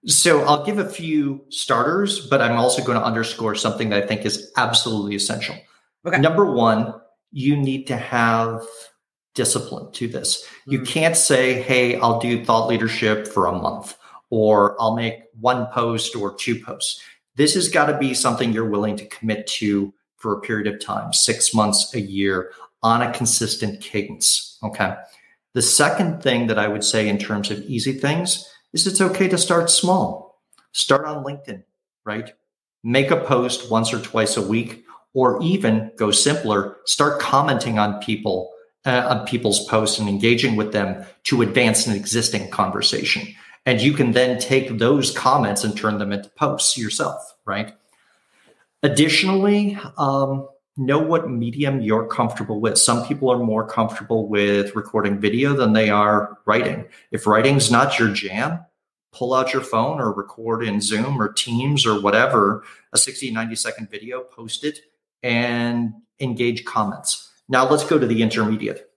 So 0.05 0.41
I'll 0.41 0.65
give 0.65 0.79
a 0.79 0.87
few 0.87 1.45
starters, 1.49 2.27
but 2.27 2.41
I'm 2.41 2.57
also 2.57 2.83
going 2.83 2.99
to 2.99 3.03
underscore 3.03 3.55
something 3.55 3.89
that 3.89 4.03
I 4.03 4.05
think 4.05 4.25
is 4.25 4.51
absolutely 4.57 5.15
essential. 5.15 5.55
Okay. 6.05 6.19
Number 6.19 6.45
one, 6.51 6.93
you 7.31 7.55
need 7.55 7.87
to 7.87 7.97
have 7.97 8.61
discipline 9.33 9.91
to 9.93 10.07
this. 10.07 10.47
You 10.65 10.79
hmm. 10.79 10.85
can't 10.85 11.17
say, 11.17 11.61
"Hey, 11.61 11.99
I'll 11.99 12.19
do 12.19 12.43
thought 12.43 12.67
leadership 12.67 13.27
for 13.27 13.47
a 13.47 13.51
month." 13.51 13.95
or 14.29 14.75
I'll 14.81 14.95
make 14.95 15.23
one 15.39 15.67
post 15.67 16.15
or 16.15 16.33
two 16.33 16.59
posts. 16.59 17.01
This 17.35 17.53
has 17.55 17.69
got 17.69 17.87
to 17.87 17.97
be 17.97 18.13
something 18.13 18.51
you're 18.51 18.69
willing 18.69 18.95
to 18.97 19.05
commit 19.07 19.47
to 19.47 19.93
for 20.17 20.33
a 20.33 20.41
period 20.41 20.73
of 20.73 20.79
time, 20.79 21.13
six 21.13 21.53
months, 21.53 21.93
a 21.93 21.99
year, 21.99 22.51
on 22.81 23.01
a 23.01 23.13
consistent 23.13 23.81
cadence. 23.81 24.57
Okay. 24.63 24.95
The 25.53 25.61
second 25.61 26.21
thing 26.21 26.47
that 26.47 26.59
I 26.59 26.67
would 26.67 26.83
say 26.83 27.07
in 27.07 27.17
terms 27.17 27.51
of 27.51 27.59
easy 27.59 27.93
things 27.93 28.49
is 28.73 28.87
it's 28.87 29.01
okay 29.01 29.27
to 29.27 29.37
start 29.37 29.69
small. 29.69 30.41
Start 30.71 31.05
on 31.05 31.23
LinkedIn, 31.23 31.63
right? 32.03 32.33
Make 32.83 33.11
a 33.11 33.17
post 33.17 33.71
once 33.71 33.93
or 33.93 34.01
twice 34.01 34.37
a 34.37 34.45
week, 34.45 34.84
or 35.15 35.41
even 35.41 35.91
go 35.95 36.11
simpler, 36.11 36.77
start 36.85 37.19
commenting 37.19 37.79
on 37.79 37.99
people 38.01 38.51
uh, 38.85 39.07
on 39.09 39.25
people's 39.25 39.65
posts 39.65 39.97
and 39.97 40.07
engaging 40.07 40.55
with 40.55 40.71
them 40.71 41.03
to 41.23 41.41
advance 41.41 41.87
an 41.87 41.95
existing 41.95 42.51
conversation. 42.51 43.27
And 43.65 43.81
you 43.81 43.93
can 43.93 44.11
then 44.11 44.37
take 44.37 44.77
those 44.77 45.09
comments 45.09 45.63
and 45.63 45.75
turn 45.75 45.97
them 45.97 46.11
into 46.11 46.29
posts 46.29 46.77
yourself, 46.77 47.33
right? 47.45 47.73
Additionally, 48.83 49.79
um, 49.97 50.47
know 50.77 50.99
what 50.99 51.31
medium 51.31 51.81
you're 51.81 52.05
comfortable 52.05 52.59
with. 52.59 52.77
Some 52.77 53.07
people 53.07 53.31
are 53.31 53.39
more 53.39 53.65
comfortable 53.65 54.27
with 54.27 54.75
recording 54.75 55.19
video 55.19 55.53
than 55.53 55.73
they 55.73 55.89
are 55.89 56.37
writing. 56.45 56.85
If 57.09 57.25
writing's 57.25 57.71
not 57.71 57.97
your 57.97 58.09
jam, 58.09 58.59
pull 59.11 59.33
out 59.33 59.53
your 59.53 59.63
phone 59.63 59.99
or 59.99 60.11
record 60.11 60.63
in 60.63 60.81
Zoom 60.81 61.19
or 61.19 61.31
Teams 61.31 61.85
or 61.85 62.01
whatever, 62.01 62.63
a 62.91 62.97
60, 62.97 63.31
90 63.31 63.55
second 63.55 63.89
video, 63.89 64.21
post 64.21 64.63
it, 64.63 64.81
and 65.25 65.93
engage 66.19 66.63
comments. 66.63 67.29
Now 67.49 67.69
let's 67.69 67.83
go 67.83 67.99
to 67.99 68.05
the 68.05 68.21
intermediate. 68.21 68.89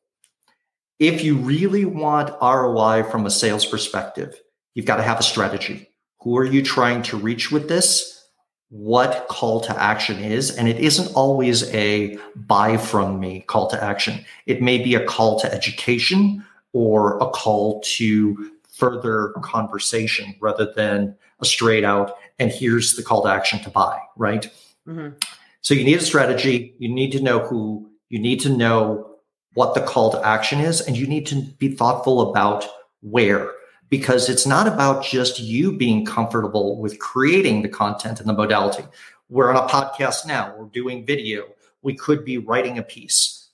If 0.98 1.24
you 1.24 1.36
really 1.36 1.84
want 1.84 2.34
ROI 2.40 3.04
from 3.04 3.26
a 3.26 3.30
sales 3.30 3.64
perspective, 3.64 4.40
You've 4.78 4.86
got 4.86 4.98
to 4.98 5.02
have 5.02 5.18
a 5.18 5.24
strategy. 5.24 5.88
Who 6.20 6.38
are 6.38 6.44
you 6.44 6.62
trying 6.62 7.02
to 7.02 7.16
reach 7.16 7.50
with 7.50 7.68
this? 7.68 8.28
What 8.68 9.26
call 9.28 9.60
to 9.62 9.76
action 9.76 10.20
is. 10.20 10.52
And 10.52 10.68
it 10.68 10.78
isn't 10.78 11.12
always 11.16 11.68
a 11.74 12.16
buy 12.36 12.76
from 12.76 13.18
me 13.18 13.40
call 13.40 13.68
to 13.70 13.82
action. 13.82 14.24
It 14.46 14.62
may 14.62 14.78
be 14.78 14.94
a 14.94 15.04
call 15.04 15.40
to 15.40 15.52
education 15.52 16.44
or 16.72 17.18
a 17.18 17.28
call 17.30 17.80
to 17.96 18.52
further 18.70 19.32
conversation 19.42 20.36
rather 20.40 20.72
than 20.76 21.16
a 21.40 21.44
straight 21.44 21.82
out, 21.82 22.14
and 22.38 22.52
here's 22.52 22.94
the 22.94 23.02
call 23.02 23.24
to 23.24 23.28
action 23.28 23.58
to 23.64 23.70
buy, 23.70 23.98
right? 24.16 24.48
Mm-hmm. 24.86 25.16
So 25.60 25.74
you 25.74 25.84
need 25.84 25.98
a 25.98 26.04
strategy. 26.04 26.74
You 26.78 26.88
need 26.88 27.12
to 27.12 27.20
know 27.20 27.40
who, 27.40 27.90
you 28.08 28.18
need 28.18 28.40
to 28.40 28.48
know 28.48 29.16
what 29.54 29.74
the 29.74 29.80
call 29.80 30.12
to 30.12 30.26
action 30.26 30.60
is, 30.60 30.80
and 30.80 30.96
you 30.96 31.06
need 31.06 31.26
to 31.26 31.42
be 31.58 31.74
thoughtful 31.74 32.30
about 32.30 32.64
where 33.00 33.50
because 33.88 34.28
it's 34.28 34.46
not 34.46 34.68
about 34.68 35.04
just 35.04 35.40
you 35.40 35.72
being 35.72 36.04
comfortable 36.04 36.78
with 36.78 36.98
creating 36.98 37.62
the 37.62 37.68
content 37.68 38.20
and 38.20 38.28
the 38.28 38.34
modality. 38.34 38.84
We're 39.28 39.50
on 39.50 39.56
a 39.56 39.68
podcast 39.68 40.26
now, 40.26 40.54
we're 40.56 40.66
doing 40.66 41.06
video, 41.06 41.44
we 41.82 41.94
could 41.94 42.24
be 42.24 42.38
writing 42.38 42.78
a 42.78 42.82
piece. 42.82 43.48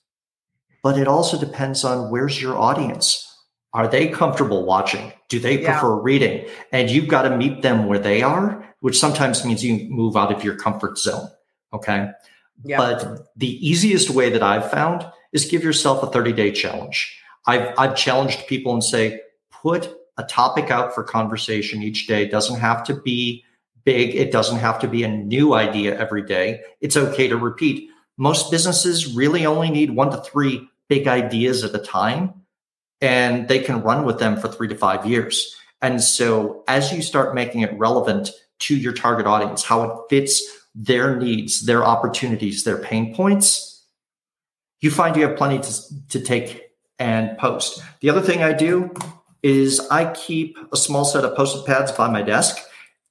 But 0.83 0.97
it 0.97 1.07
also 1.07 1.39
depends 1.39 1.83
on 1.83 2.11
where's 2.11 2.41
your 2.41 2.57
audience. 2.57 3.21
Are 3.73 3.87
they 3.87 4.07
comfortable 4.07 4.65
watching? 4.65 5.11
Do 5.27 5.39
they 5.39 5.61
yeah. 5.61 5.71
prefer 5.71 5.99
reading? 5.99 6.47
And 6.71 6.89
you've 6.89 7.07
got 7.09 7.23
to 7.23 7.35
meet 7.35 7.61
them 7.61 7.87
where 7.87 7.99
they 7.99 8.21
are, 8.21 8.63
which 8.79 8.97
sometimes 8.97 9.43
means 9.43 9.65
you 9.65 9.89
move 9.89 10.15
out 10.15 10.31
of 10.31 10.43
your 10.43 10.55
comfort 10.55 10.97
zone. 10.97 11.27
Okay. 11.73 12.11
Yeah. 12.63 12.77
But 12.77 13.27
the 13.35 13.67
easiest 13.67 14.09
way 14.09 14.29
that 14.29 14.41
I've 14.41 14.69
found 14.71 15.05
is 15.33 15.45
give 15.45 15.63
yourself 15.63 16.01
a 16.03 16.07
30 16.07 16.33
day 16.33 16.51
challenge. 16.51 17.19
I've, 17.47 17.73
I've 17.77 17.95
challenged 17.95 18.47
people 18.47 18.73
and 18.73 18.83
say, 18.83 19.21
put 19.51 19.93
a 20.17 20.23
topic 20.23 20.71
out 20.71 20.95
for 20.95 21.03
conversation 21.03 21.83
each 21.83 22.07
day. 22.07 22.23
It 22.23 22.31
doesn't 22.31 22.59
have 22.59 22.83
to 22.85 22.95
be 22.95 23.43
big. 23.83 24.15
It 24.15 24.31
doesn't 24.31 24.59
have 24.59 24.79
to 24.79 24.87
be 24.87 25.03
a 25.03 25.07
new 25.07 25.53
idea 25.53 25.97
every 25.97 26.23
day. 26.23 26.61
It's 26.81 26.97
okay 26.97 27.27
to 27.27 27.37
repeat. 27.37 27.89
Most 28.17 28.49
businesses 28.49 29.13
really 29.13 29.45
only 29.45 29.69
need 29.69 29.91
one 29.91 30.11
to 30.11 30.17
three 30.17 30.67
big 30.87 31.07
ideas 31.07 31.63
at 31.63 31.75
a 31.75 31.79
time, 31.79 32.33
and 33.01 33.47
they 33.47 33.59
can 33.59 33.81
run 33.81 34.05
with 34.05 34.19
them 34.19 34.37
for 34.37 34.47
three 34.47 34.67
to 34.69 34.75
five 34.75 35.05
years. 35.05 35.55
And 35.81 36.01
so, 36.01 36.63
as 36.67 36.91
you 36.91 37.01
start 37.01 37.35
making 37.35 37.61
it 37.61 37.77
relevant 37.77 38.31
to 38.59 38.75
your 38.75 38.93
target 38.93 39.27
audience, 39.27 39.63
how 39.63 39.83
it 39.83 39.97
fits 40.09 40.41
their 40.75 41.15
needs, 41.15 41.65
their 41.65 41.85
opportunities, 41.85 42.63
their 42.63 42.77
pain 42.77 43.15
points, 43.15 43.85
you 44.81 44.91
find 44.91 45.15
you 45.15 45.27
have 45.27 45.37
plenty 45.37 45.59
to, 45.59 46.07
to 46.09 46.19
take 46.19 46.63
and 46.99 47.37
post. 47.37 47.81
The 48.01 48.09
other 48.09 48.21
thing 48.21 48.43
I 48.43 48.53
do 48.53 48.93
is 49.41 49.79
I 49.91 50.11
keep 50.13 50.57
a 50.71 50.77
small 50.77 51.05
set 51.05 51.23
of 51.23 51.35
post-it 51.35 51.65
pads 51.65 51.91
by 51.91 52.09
my 52.09 52.21
desk. 52.21 52.57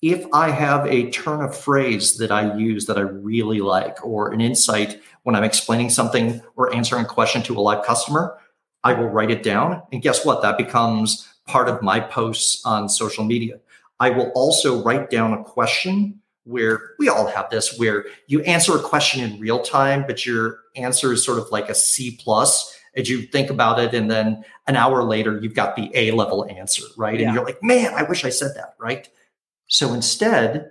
If 0.02 0.26
I 0.32 0.50
have 0.50 0.86
a 0.86 1.10
turn 1.10 1.42
of 1.42 1.56
phrase 1.56 2.18
that 2.18 2.30
I 2.30 2.54
use 2.56 2.86
that 2.86 2.98
I 2.98 3.02
really 3.02 3.60
like, 3.60 4.04
or 4.04 4.32
an 4.32 4.40
insight 4.40 5.00
when 5.22 5.34
I'm 5.34 5.44
explaining 5.44 5.90
something 5.90 6.42
or 6.56 6.74
answering 6.74 7.04
a 7.04 7.08
question 7.08 7.42
to 7.44 7.58
a 7.58 7.60
live 7.60 7.84
customer, 7.84 8.38
I 8.82 8.92
will 8.92 9.08
write 9.08 9.30
it 9.30 9.42
down. 9.42 9.82
And 9.92 10.02
guess 10.02 10.24
what? 10.24 10.42
That 10.42 10.58
becomes 10.58 11.26
part 11.46 11.68
of 11.68 11.82
my 11.82 12.00
posts 12.00 12.64
on 12.66 12.88
social 12.88 13.24
media. 13.24 13.60
I 14.00 14.10
will 14.10 14.30
also 14.34 14.82
write 14.82 15.08
down 15.08 15.32
a 15.32 15.42
question 15.42 16.20
where 16.44 16.90
we 16.98 17.08
all 17.08 17.26
have 17.26 17.50
this, 17.50 17.78
where 17.78 18.04
you 18.26 18.42
answer 18.42 18.76
a 18.76 18.82
question 18.82 19.22
in 19.22 19.40
real 19.40 19.60
time, 19.60 20.04
but 20.06 20.24
your 20.24 20.60
answer 20.76 21.12
is 21.12 21.24
sort 21.24 21.38
of 21.38 21.50
like 21.50 21.68
a 21.68 21.74
C 21.74 22.18
plus 22.22 22.70
as 22.96 23.08
you 23.08 23.22
think 23.22 23.50
about 23.50 23.80
it. 23.80 23.94
And 23.94 24.10
then 24.10 24.44
an 24.66 24.76
hour 24.76 25.02
later 25.02 25.38
you've 25.40 25.54
got 25.54 25.76
the 25.76 25.90
a 25.94 26.10
level 26.12 26.46
answer 26.48 26.84
right? 26.96 27.18
Yeah. 27.18 27.26
and 27.26 27.34
you're 27.34 27.44
like 27.44 27.62
man 27.62 27.92
i 27.94 28.02
wish 28.02 28.24
i 28.24 28.30
said 28.30 28.52
that 28.56 28.74
right? 28.78 29.08
So 29.66 29.92
instead 29.92 30.70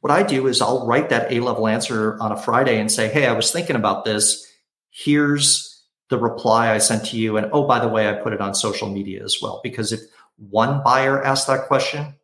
what 0.00 0.10
i 0.10 0.22
do 0.22 0.46
is 0.46 0.60
i'll 0.60 0.86
write 0.86 1.08
that 1.10 1.32
a 1.32 1.40
level 1.40 1.66
answer 1.66 2.20
on 2.20 2.32
a 2.32 2.36
friday 2.36 2.78
and 2.78 2.90
say 2.90 3.08
hey 3.08 3.26
i 3.26 3.32
was 3.32 3.50
thinking 3.50 3.76
about 3.76 4.04
this. 4.04 4.46
Here's 4.90 5.84
the 6.08 6.18
reply 6.18 6.72
i 6.72 6.78
sent 6.78 7.06
to 7.06 7.16
you. 7.16 7.36
And 7.36 7.48
oh 7.52 7.66
by 7.66 7.78
the 7.78 7.88
way 7.88 8.08
i 8.08 8.12
put 8.12 8.32
it 8.32 8.40
on 8.40 8.54
social 8.54 8.88
media 8.88 9.22
as 9.22 9.38
well 9.40 9.60
because 9.62 9.92
if 9.92 10.00
one 10.36 10.82
buyer 10.82 11.22
asked 11.22 11.46
that 11.48 11.66
question 11.66 12.14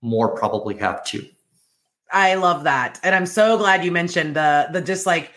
more 0.00 0.36
probably 0.36 0.76
have 0.76 1.04
two 1.04 1.26
I 2.10 2.34
love 2.34 2.64
that. 2.64 2.98
And 3.02 3.14
I'm 3.14 3.26
so 3.26 3.58
glad 3.58 3.84
you 3.84 3.92
mentioned 3.92 4.36
the 4.36 4.68
the 4.72 4.80
just 4.80 5.06
like 5.06 5.32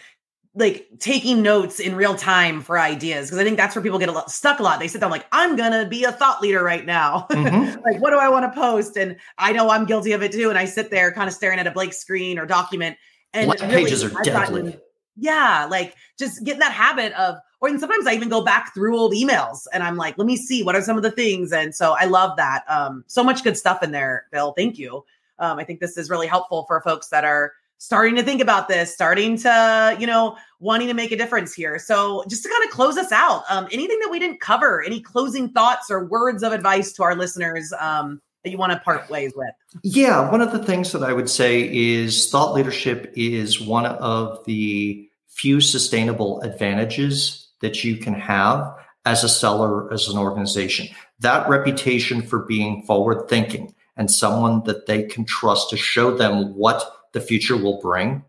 like 0.54 0.88
taking 1.00 1.42
notes 1.42 1.80
in 1.80 1.96
real 1.96 2.14
time 2.14 2.62
for 2.62 2.78
ideas 2.78 3.28
because 3.28 3.40
I 3.40 3.46
think 3.46 3.56
that's 3.56 3.74
where 3.74 3.82
people 3.82 4.00
get 4.00 4.10
a 4.10 4.12
lot, 4.12 4.30
stuck 4.30 4.60
a 4.60 4.64
lot. 4.64 4.82
They 4.82 4.90
sit 4.90 5.00
down 5.00 5.10
like, 5.10 5.26
I'm 5.32 5.56
gonna 5.56 5.88
be 5.88 6.04
a 6.04 6.12
thought 6.12 6.42
leader 6.42 6.64
right 6.64 6.86
now. 6.86 7.28
Mm-hmm. 7.42 7.82
like, 7.84 8.00
what 8.00 8.12
do 8.12 8.18
I 8.18 8.30
want 8.30 8.54
to 8.54 8.60
post? 8.60 8.98
And 8.98 9.18
I 9.38 9.52
know 9.52 9.70
I'm 9.70 9.86
guilty 9.86 10.12
of 10.12 10.22
it 10.22 10.32
too. 10.32 10.50
And 10.50 10.60
I 10.60 10.66
sit 10.66 10.92
there 10.92 11.12
kind 11.12 11.28
of 11.28 11.34
staring 11.34 11.60
at 11.60 11.66
a 11.66 11.72
blank 11.72 11.94
screen 11.94 12.38
or 12.38 12.46
document. 12.46 12.98
And 13.34 13.50
really, 13.50 13.68
pages 13.68 14.04
are 14.04 14.16
I've 14.16 14.24
deadly. 14.24 14.62
Gotten, 14.64 14.82
yeah, 15.18 15.68
like 15.70 15.96
just 16.20 16.44
getting 16.44 16.60
that 16.60 16.72
habit 16.72 17.14
of, 17.14 17.38
or 17.62 17.70
and 17.70 17.80
sometimes 17.80 18.06
I 18.06 18.14
even 18.14 18.30
go 18.30 18.44
back 18.44 18.74
through 18.74 18.98
old 18.98 19.14
emails 19.14 19.66
and 19.74 19.82
I'm 19.82 19.98
like, 19.98 20.18
let 20.18 20.28
me 20.28 20.38
see 20.38 20.62
what 20.62 20.76
are 20.76 20.82
some 20.82 20.98
of 20.98 21.04
the 21.04 21.12
things. 21.12 21.52
And 21.52 21.74
so 21.74 21.96
I 21.98 22.06
love 22.06 22.38
that. 22.38 22.64
Um, 22.68 23.04
so 23.08 23.24
much 23.24 23.44
good 23.44 23.58
stuff 23.58 23.82
in 23.82 23.92
there, 23.92 24.28
Bill. 24.32 24.54
Thank 24.56 24.78
you. 24.78 25.04
Um, 25.42 25.60
I 25.60 25.64
think 25.64 25.80
this 25.80 25.98
is 25.98 26.10
really 26.10 26.28
helpful 26.28 26.66
for 26.68 26.80
folks 26.82 27.10
that 27.10 27.26
are 27.26 27.52
starting 27.82 28.16
to 28.16 28.22
think 28.22 28.42
about 28.42 28.68
this, 28.68 28.94
starting 28.94 29.36
to, 29.36 29.98
you 30.00 30.06
know, 30.06 30.38
wanting 30.60 30.88
to 30.88 30.94
make 30.94 31.12
a 31.12 31.18
difference 31.18 31.52
here. 31.52 31.80
So, 31.80 32.24
just 32.30 32.44
to 32.44 32.50
kind 32.50 32.64
of 32.64 32.70
close 32.70 32.96
us 32.96 33.12
out, 33.12 33.44
um, 33.50 33.68
anything 33.72 34.00
that 34.02 34.10
we 34.12 34.20
didn't 34.20 34.40
cover, 34.40 34.84
any 34.84 35.02
closing 35.02 35.50
thoughts 35.50 35.90
or 35.90 36.06
words 36.06 36.44
of 36.44 36.54
advice 36.54 36.94
to 36.94 37.04
our 37.04 37.16
listeners 37.16 37.74
um, 37.80 38.22
that 38.44 38.52
you 38.52 38.58
want 38.58 38.72
to 38.72 38.80
part 38.80 39.10
ways 39.10 39.34
with? 39.36 39.50
Yeah, 39.84 40.30
one 40.30 40.42
of 40.42 40.52
the 40.52 40.64
things 40.64 40.92
that 40.92 41.02
I 41.02 41.12
would 41.12 41.30
say 41.30 41.68
is 41.74 42.30
thought 42.30 42.54
leadership 42.54 43.12
is 43.16 43.60
one 43.60 43.88
of 43.88 44.46
the 44.46 45.10
few 45.30 45.60
sustainable 45.60 46.40
advantages 46.42 47.50
that 47.62 47.84
you 47.84 47.98
can 47.98 48.14
have 48.14 48.76
as 49.06 49.24
a 49.24 49.30
seller, 49.30 49.92
as 49.92 50.08
an 50.08 50.20
organization. 50.20 50.88
That 51.20 51.50
reputation 51.50 52.22
for 52.22 52.40
being 52.40 52.84
forward 52.84 53.28
thinking 53.28 53.74
and 53.98 54.10
someone 54.10 54.64
that 54.64 54.86
they 54.86 55.04
can 55.04 55.26
trust 55.26 55.70
to 55.70 55.78
show 55.78 56.16
them 56.16 56.56
what 56.56 56.84
the 57.14 57.22
future 57.22 57.58
will 57.58 57.80
bring 57.82 58.24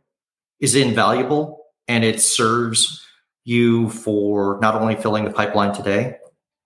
is 0.61 0.75
invaluable 0.75 1.66
and 1.88 2.05
it 2.05 2.20
serves 2.20 3.05
you 3.44 3.90
for 3.90 4.59
not 4.61 4.75
only 4.75 4.94
filling 4.94 5.25
the 5.25 5.31
pipeline 5.31 5.75
today, 5.75 6.16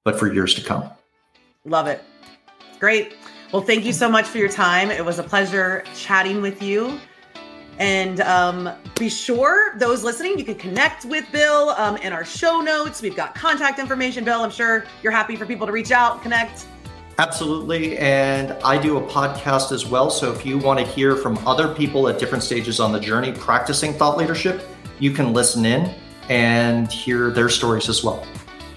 but 0.05 0.19
for 0.19 0.33
years 0.33 0.55
to 0.55 0.63
come. 0.63 0.89
Love 1.65 1.87
it. 1.87 2.03
Great. 2.79 3.17
Well, 3.53 3.63
thank 3.63 3.85
you 3.85 3.93
so 3.93 4.11
much 4.11 4.27
for 4.27 4.39
your 4.39 4.49
time. 4.49 4.91
It 4.91 5.05
was 5.05 5.19
a 5.19 5.23
pleasure 5.23 5.85
chatting 5.95 6.43
with 6.43 6.63
you. 6.63 7.01
And 7.79 8.21
um, 8.23 8.71
be 8.99 9.09
sure, 9.09 9.77
those 9.79 10.03
listening, 10.03 10.39
you 10.39 10.45
can 10.45 10.55
connect 10.55 11.05
with 11.05 11.31
Bill 11.31 11.71
um, 11.71 11.97
in 11.99 12.13
our 12.13 12.25
show 12.25 12.61
notes. 12.61 13.03
We've 13.03 13.17
got 13.17 13.35
contact 13.35 13.79
information, 13.79 14.25
Bill. 14.25 14.43
I'm 14.43 14.51
sure 14.51 14.85
you're 15.03 15.13
happy 15.13 15.37
for 15.37 15.45
people 15.45 15.67
to 15.67 15.73
reach 15.73 15.91
out, 15.91 16.23
connect. 16.23 16.67
Absolutely. 17.19 17.97
And 17.99 18.53
I 18.65 18.77
do 18.77 18.99
a 18.99 19.01
podcast 19.01 19.73
as 19.73 19.87
well. 19.87 20.11
So 20.11 20.33
if 20.33 20.45
you 20.45 20.59
want 20.59 20.79
to 20.81 20.85
hear 20.85 21.17
from 21.17 21.39
other 21.47 21.75
people 21.75 22.09
at 22.09 22.19
different 22.19 22.45
stages 22.45 22.79
on 22.79 22.93
the 22.93 23.01
journey 23.01 23.33
practicing 23.33 23.95
thought 23.95 24.19
leadership, 24.19 24.63
you 24.99 25.11
can 25.11 25.33
listen 25.33 25.65
in 25.65 25.95
and 26.29 26.91
hear 26.93 27.31
their 27.31 27.49
stories 27.49 27.89
as 27.89 28.05
well. 28.05 28.27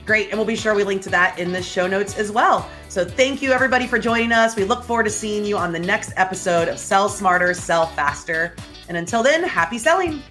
Great. 0.05 0.29
And 0.29 0.39
we'll 0.39 0.47
be 0.47 0.55
sure 0.55 0.73
we 0.73 0.83
link 0.83 1.01
to 1.03 1.09
that 1.09 1.37
in 1.37 1.51
the 1.51 1.61
show 1.61 1.85
notes 1.85 2.17
as 2.17 2.31
well. 2.31 2.67
So 2.87 3.05
thank 3.05 3.41
you, 3.41 3.51
everybody, 3.51 3.85
for 3.85 3.99
joining 3.99 4.31
us. 4.31 4.55
We 4.55 4.63
look 4.63 4.83
forward 4.83 5.03
to 5.03 5.11
seeing 5.11 5.45
you 5.45 5.57
on 5.57 5.71
the 5.71 5.79
next 5.79 6.13
episode 6.15 6.67
of 6.67 6.79
Sell 6.79 7.09
Smarter, 7.09 7.53
Sell 7.53 7.87
Faster. 7.87 8.55
And 8.87 8.97
until 8.97 9.21
then, 9.21 9.43
happy 9.43 9.77
selling. 9.77 10.23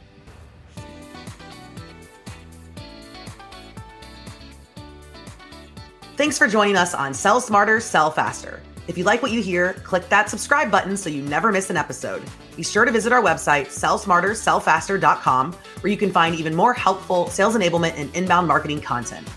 Thanks 6.19 6.37
for 6.37 6.49
joining 6.49 6.77
us 6.77 6.95
on 6.95 7.15
Sell 7.15 7.41
Smarter, 7.41 7.79
Sell 7.79 8.11
Faster. 8.11 8.61
If 8.89 8.99
you 8.99 9.05
like 9.05 9.23
what 9.23 9.31
you 9.31 9.41
hear, 9.41 9.75
click 9.85 10.09
that 10.09 10.29
subscribe 10.29 10.69
button 10.69 10.97
so 10.97 11.09
you 11.09 11.23
never 11.23 11.53
miss 11.53 11.71
an 11.71 11.77
episode. 11.77 12.25
Be 12.57 12.65
sure 12.65 12.85
to 12.85 12.91
visit 12.91 13.13
our 13.13 13.23
website, 13.23 13.67
sellsmartersellfaster.com, 13.67 15.53
where 15.53 15.93
you 15.93 15.97
can 15.97 16.11
find 16.11 16.35
even 16.35 16.57
more 16.57 16.75
helpful 16.75 17.29
sales 17.29 17.55
enablement 17.55 17.93
and 17.97 18.13
inbound 18.17 18.49
marketing 18.49 18.81
content. 18.81 19.29